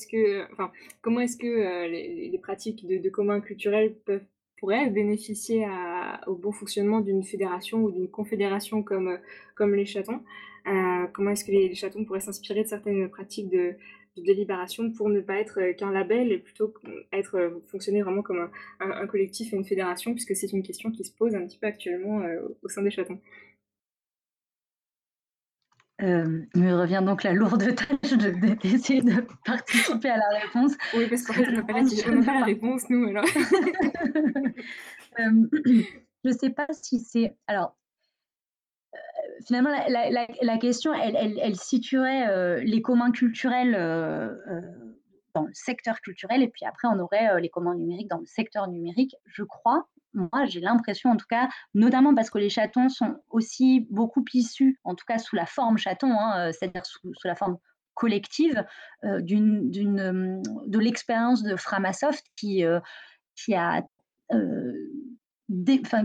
[1.01, 3.95] Comment est-ce que les, les, pratiques de, communs culturels
[4.59, 5.67] pourrait bénéficier
[6.27, 9.19] au bon fonctionnement d'une fédération ou d'une confédération comme,
[9.55, 10.23] comme les chatons?
[10.67, 13.75] Euh, comment est-ce que les, chatons pourraient s'inspirer de certaines pratiques de,
[14.15, 16.75] délibération pour ne pas être qu'un label et plutôt
[17.15, 21.17] être fonctionner vraiment comme un, collectif et une fédération, puisque c'est une question qui se
[21.17, 23.19] pose un petit peu actuellement euh, au sein des chatons?
[26.01, 28.13] Euh, il me revient donc la lourde tâche
[28.63, 30.73] d'essayer de, participer à la réponse.
[30.95, 33.25] Oui, parce qu'en fait, on n'a pas, la réponse, nous, alors.
[35.21, 37.37] euh, je ne sais pas si c'est...
[37.47, 37.77] Alors,
[38.95, 38.99] euh,
[39.47, 43.73] finalement, la, la, la, question, elle, elle, elle situerait les communs culturels
[45.35, 48.67] dans le secteur culturel, et puis après, on aurait les communs numériques dans le secteur
[48.69, 53.17] numérique, je crois moi, j'ai l'impression, en tout cas, notamment parce que les chatons sont
[53.31, 57.35] aussi beaucoup issus, en tout cas sous la forme chaton, hein, euh, c'est-à-dire sous, la
[57.35, 57.59] forme
[57.95, 58.65] collective,
[59.05, 62.81] euh, d'une, d'une, de l'expérience de Framasoft qui, euh,
[63.37, 63.83] qui a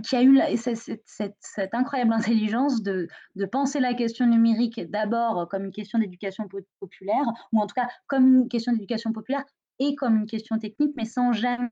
[0.03, 5.63] qui a eu cette, cette, incroyable intelligence de, de, penser la question numérique d'abord comme
[5.63, 6.49] une question d'éducation
[6.81, 9.45] populaire, ou en tout cas comme une question d'éducation populaire
[9.79, 11.69] et comme une question technique, mais sans jamais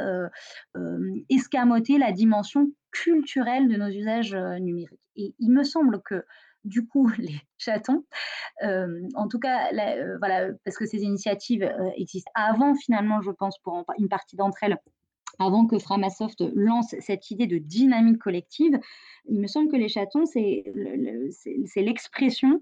[0.00, 0.28] euh,
[0.76, 5.00] euh, escamoter la dimension culturelle de nos usages euh, numériques.
[5.16, 6.24] Et il me semble que
[6.64, 8.04] du coup, les chatons,
[8.62, 9.70] en tout cas,
[10.18, 14.76] voilà, parce que ces initiatives existent avant, finalement, je pense, pour une partie d'entre elles,
[15.38, 18.78] avant que Framasoft lance cette idée de dynamique collective,
[19.28, 20.64] il me semble que les chatons, c'est
[21.76, 22.60] l'expression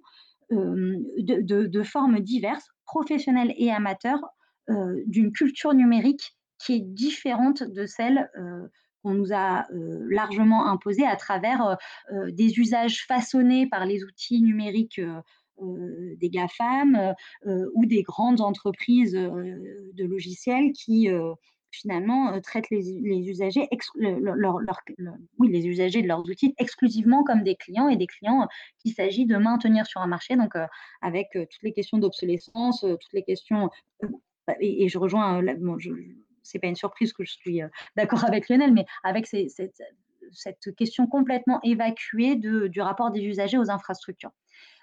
[0.50, 4.20] de, formes diverses, professionnelles et amateurs,
[4.68, 8.66] d'une culture numérique qui est différente de celle euh,
[9.02, 11.76] qu'on nous a euh, largement imposée à travers
[12.28, 15.00] des usages façonnés par les outils numériques
[15.58, 17.14] des GAFAM
[17.46, 21.08] ou des grandes entreprises de logiciels qui
[21.70, 23.66] finalement traitent les, usagers
[25.38, 28.48] oui, les usagers de leurs outils exclusivement comme des clients et des clients
[28.78, 30.36] qu'il s'agit de maintenir sur un marché.
[30.36, 30.54] Donc
[31.00, 33.70] avec toutes les questions d'obsolescence toutes les questions
[34.46, 35.76] bah, et, je rejoins, bon,
[36.42, 37.60] c'est pas une surprise que je suis
[37.96, 44.32] d'accord avec Lionel, mais avec cette, question complètement évacuée du rapport des usagers aux infrastructures.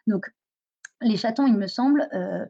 [0.08, 0.30] Donc,
[1.02, 2.46] les chatons, il me semble, euh,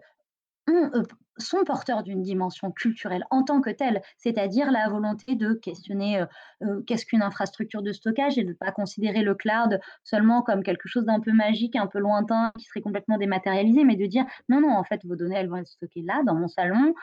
[1.38, 6.26] sont porteurs d'une dimension culturelle en tant que telle, c'est-à-dire la volonté de questionner euh,
[6.64, 10.64] euh, qu'est-ce qu'une infrastructure de stockage et de ne pas considérer le cloud seulement comme
[10.64, 14.26] quelque chose d'un peu magique, un peu lointain, qui serait complètement dématérialisé, mais de dire
[14.50, 16.94] non, non, en fait, vos données, elles vont être stockées là, dans mon salon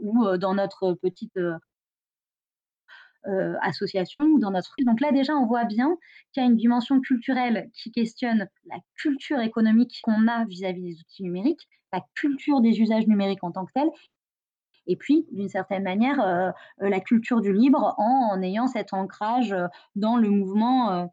[0.00, 1.38] ou dans notre petite
[3.62, 5.96] association ou dans notre Donc là, déjà, on voit bien
[6.32, 11.00] qu'il y a une dimension culturelle qui questionne la culture économique qu'on a vis-à-vis des
[11.00, 13.90] outils numériques, la culture des usages numériques en tant que telle,
[14.86, 19.54] et puis, d'une certaine manière, la culture du libre en, ayant cet ancrage
[19.96, 21.10] dans le mouvement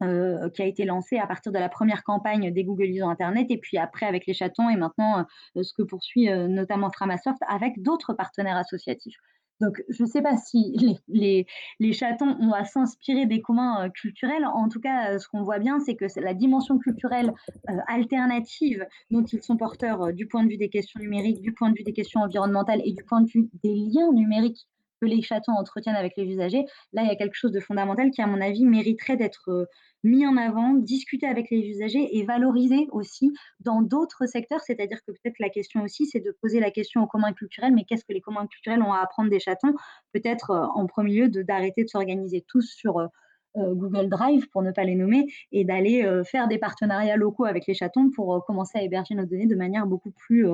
[0.00, 3.76] qui a été lancé à partir de la première campagne des Googleisons Internet, et puis
[3.76, 9.18] après avec les chatons, et maintenant ce que poursuit notamment Framasoft avec d'autres partenaires associatifs.
[9.60, 11.46] Donc, je ne sais pas si les,
[11.92, 14.44] chatons ont à s'inspirer des communs euh, culturels.
[14.44, 17.32] En tout cas, euh, ce qu'on voit bien, c'est que c'est la dimension culturelle
[17.70, 21.70] euh, alternative dont ils sont porteurs du point de vue des questions numériques, du point
[21.70, 24.66] de vue des questions environnementales et du point de vue des liens numériques
[25.04, 26.64] les chatons entretiennent avec les usagers.
[26.92, 29.68] Là, il y a quelque chose de fondamental qui, à mon avis, mériterait d'être
[30.02, 34.60] mis en avant, discuté avec les usagers et valorisé aussi dans d'autres secteurs.
[34.60, 37.84] C'est-à-dire que peut-être la question aussi, c'est de poser la question aux communs culturels, mais
[37.84, 39.74] qu'est-ce que les communs culturels ont à apprendre des chatons
[40.12, 43.08] Peut-être en premier lieu d'arrêter de, s'organiser tous sur euh,
[43.56, 47.74] Google Drive, pour ne pas les nommer, et d'aller faire des partenariats locaux avec les
[47.74, 50.46] chatons pour commencer à héberger nos données de manière beaucoup plus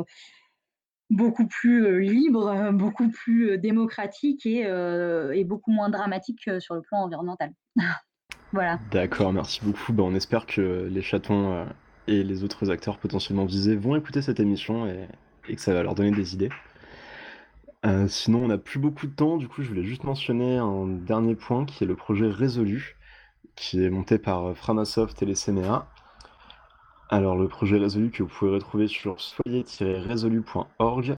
[1.10, 7.52] beaucoup plus libre, beaucoup plus démocratique et, et, beaucoup moins dramatique sur le plan environnemental.
[8.52, 8.80] Voilà.
[8.90, 9.92] D'accord, merci beaucoup.
[9.92, 11.64] Bah, on espère que les chatons euh,
[12.08, 15.06] et les autres acteurs potentiellement visés vont écouter cette émission et,
[15.54, 16.50] que ça va leur donner des idées.
[17.86, 20.86] Euh, sinon, on n'a plus beaucoup de temps, du coup, je voulais juste mentionner un
[20.86, 22.96] dernier point qui est le projet Résolu,
[23.56, 25.88] qui est monté par Framasoft et les CNA.
[27.12, 31.16] Alors, le projet Résolu que vous pouvez retrouver sur soyer-résolu.org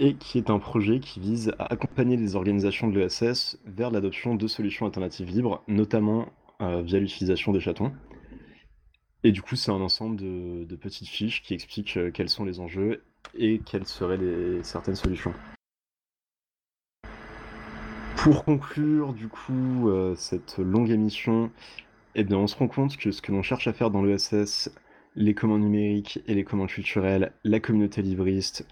[0.00, 4.34] et qui est un projet qui vise à accompagner les organisations de l'ESS vers l'adoption
[4.34, 6.32] de solutions alternatives libres, notamment
[6.62, 7.92] euh, via l'utilisation des chatons.
[9.24, 12.58] Et du coup, c'est un ensemble de, petites fiches qui expliquent euh, quels sont les
[12.58, 13.02] enjeux
[13.34, 14.18] et quelles seraient
[14.62, 15.34] certaines solutions.
[18.16, 21.50] Pour conclure, du coup, euh, cette longue émission,
[22.14, 24.70] eh bien, on se rend compte que ce que l'on cherche à faire dans l'ESS,
[25.16, 28.66] les commandes numériques et les commandes culturelles, la communauté libriste,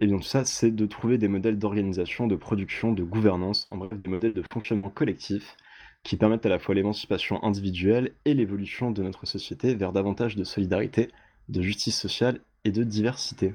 [0.00, 3.76] et bien tout ça, c'est de trouver des modèles d'organisation, de production, de gouvernance, en
[3.76, 5.56] bref, des modèles de fonctionnement collectif
[6.02, 10.44] qui permettent à la fois l'émancipation individuelle et l'évolution de notre société vers davantage de
[10.44, 11.08] solidarité,
[11.48, 13.54] de justice sociale et de diversité.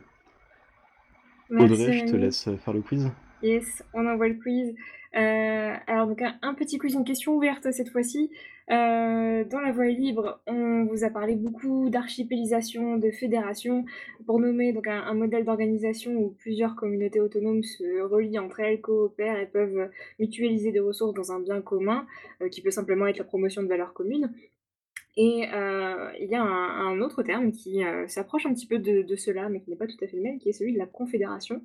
[1.51, 3.11] Audrey, je te laisse faire le quiz.
[3.43, 4.73] Yes, on envoie le quiz.
[5.15, 8.31] Euh, alors donc un, petit quiz, une question ouverte cette fois-ci.
[8.71, 13.83] Euh, dans la voie libre, on vous a parlé beaucoup d'archipélisation, de fédération,
[14.27, 19.39] pour nommer donc un, modèle d'organisation où plusieurs communautés autonomes se relient entre elles, coopèrent
[19.39, 19.89] et peuvent
[20.19, 22.05] mutualiser des ressources dans un bien commun,
[22.41, 24.31] euh, qui peut simplement être la promotion de valeurs communes.
[25.21, 25.43] Et
[26.21, 29.59] il y a un, autre terme qui s'approche un petit peu de, de, cela, mais
[29.59, 31.61] qui n'est pas tout à fait le même, qui est celui de la confédération.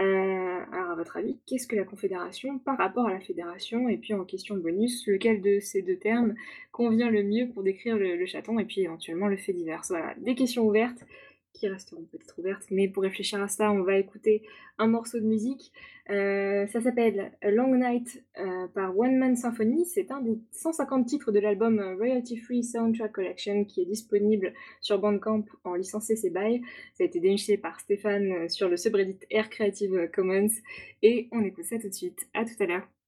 [0.00, 3.88] Euh, alors, à votre avis, qu'est-ce que la confédération par rapport à la fédération?
[3.88, 6.34] Et puis, en question bonus, lequel de ces deux termes
[6.72, 9.82] convient le mieux pour décrire le, chaton et puis éventuellement le fait divers?
[9.88, 11.04] Voilà, des questions ouvertes
[11.52, 14.42] qui resteront peut-être ouvertes, mais pour réfléchir à ça, on va écouter
[14.78, 15.72] un morceau de musique.
[16.08, 19.84] Euh, ça s'appelle Long Night euh, par One Man Symphony.
[19.84, 24.98] C'est un des 150 titres de l'album Royalty Free Soundtrack Collection qui est disponible sur
[24.98, 26.62] Bandcamp en licence CC BY.
[26.94, 30.50] Ça a été déniché par Stéphane euh, sur le subreddit Air Creative Commons.
[31.02, 32.28] Et on écoute ça tout de suite.
[32.34, 32.99] À tout à l'heure.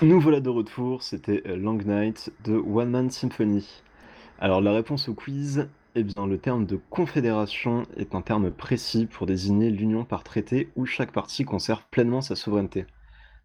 [0.00, 3.82] Nous voilà de retour, c'était euh, Long Night de One Man Symphony.
[4.38, 9.06] Alors la réponse au quiz, eh bien le terme de confédération est un terme précis
[9.06, 12.86] pour désigner l'union par traité où chaque partie conserve pleinement sa souveraineté.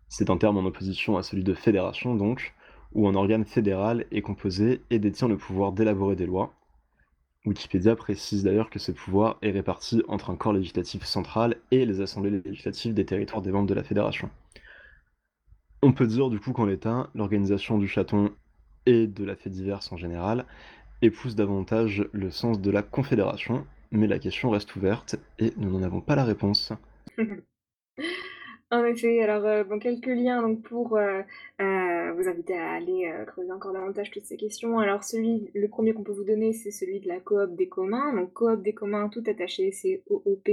[0.09, 2.53] C'est un terme en opposition à celui de fédération donc,
[2.93, 6.53] où un organe fédéral est composé et détient le pouvoir d'élaborer des lois.
[7.47, 11.99] Wikipédia précise d'ailleurs que ce pouvoir est réparti entre un corps législatif central et les
[11.99, 14.29] assemblées législatives des territoires des membres de la fédération.
[15.85, 18.31] On peut dire du coup qu'en l'état, l'organisation du chaton
[18.85, 20.45] et de la fête diverse en général
[21.01, 25.83] épouse davantage le sens de la confédération, mais la question reste ouverte et nous n'en
[25.83, 26.71] avons pas la réponse.
[28.71, 31.21] En effet, alors euh, bon, quelques liens donc pour euh,
[31.61, 34.79] euh, vous inviter à aller creuser encore davantage toutes ces questions.
[34.79, 38.15] Alors celui, le premier qu'on peut vous donner, c'est celui de la coop des communs.
[38.15, 40.49] Donc coop des communs tout attaché, c'est oop.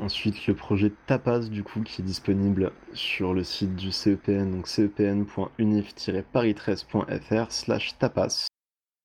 [0.00, 4.66] Ensuite, le projet Tapas, du coup, qui est disponible sur le site du CEPN, donc
[4.66, 8.48] cepn.unif-paris13.fr slash tapas.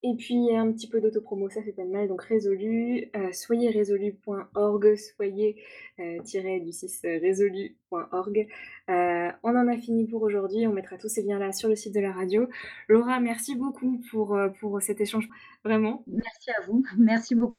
[0.01, 4.95] Et puis un petit peu d'autopromo, ça fait pas de mal, donc résolu, euh, soyezrésolu.org,
[4.95, 5.61] soyez
[5.99, 8.47] euh, du 6 résolu.org.
[8.89, 11.93] Euh, on en a fini pour aujourd'hui, on mettra tous ces liens-là sur le site
[11.93, 12.47] de la radio.
[12.87, 15.27] Laura, merci beaucoup pour, euh, pour cet échange,
[15.65, 16.03] vraiment.
[16.07, 17.57] Merci à vous, merci beaucoup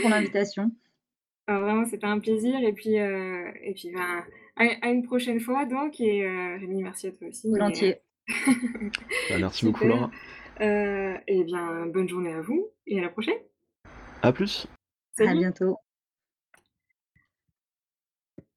[0.00, 0.70] pour l'invitation.
[1.50, 4.22] Ah, vraiment, c'était un plaisir, et puis, et puis ben,
[4.56, 6.28] à, une prochaine fois, donc, et
[6.60, 7.50] Rémi, merci à toi aussi.
[7.50, 7.96] Volontiers.
[8.28, 10.10] Bah, merci beaucoup, Laura.
[10.60, 13.38] Euh, et bien, bonne journée à vous et à la prochaine.
[14.22, 14.66] À plus.
[15.18, 15.78] À bientôt.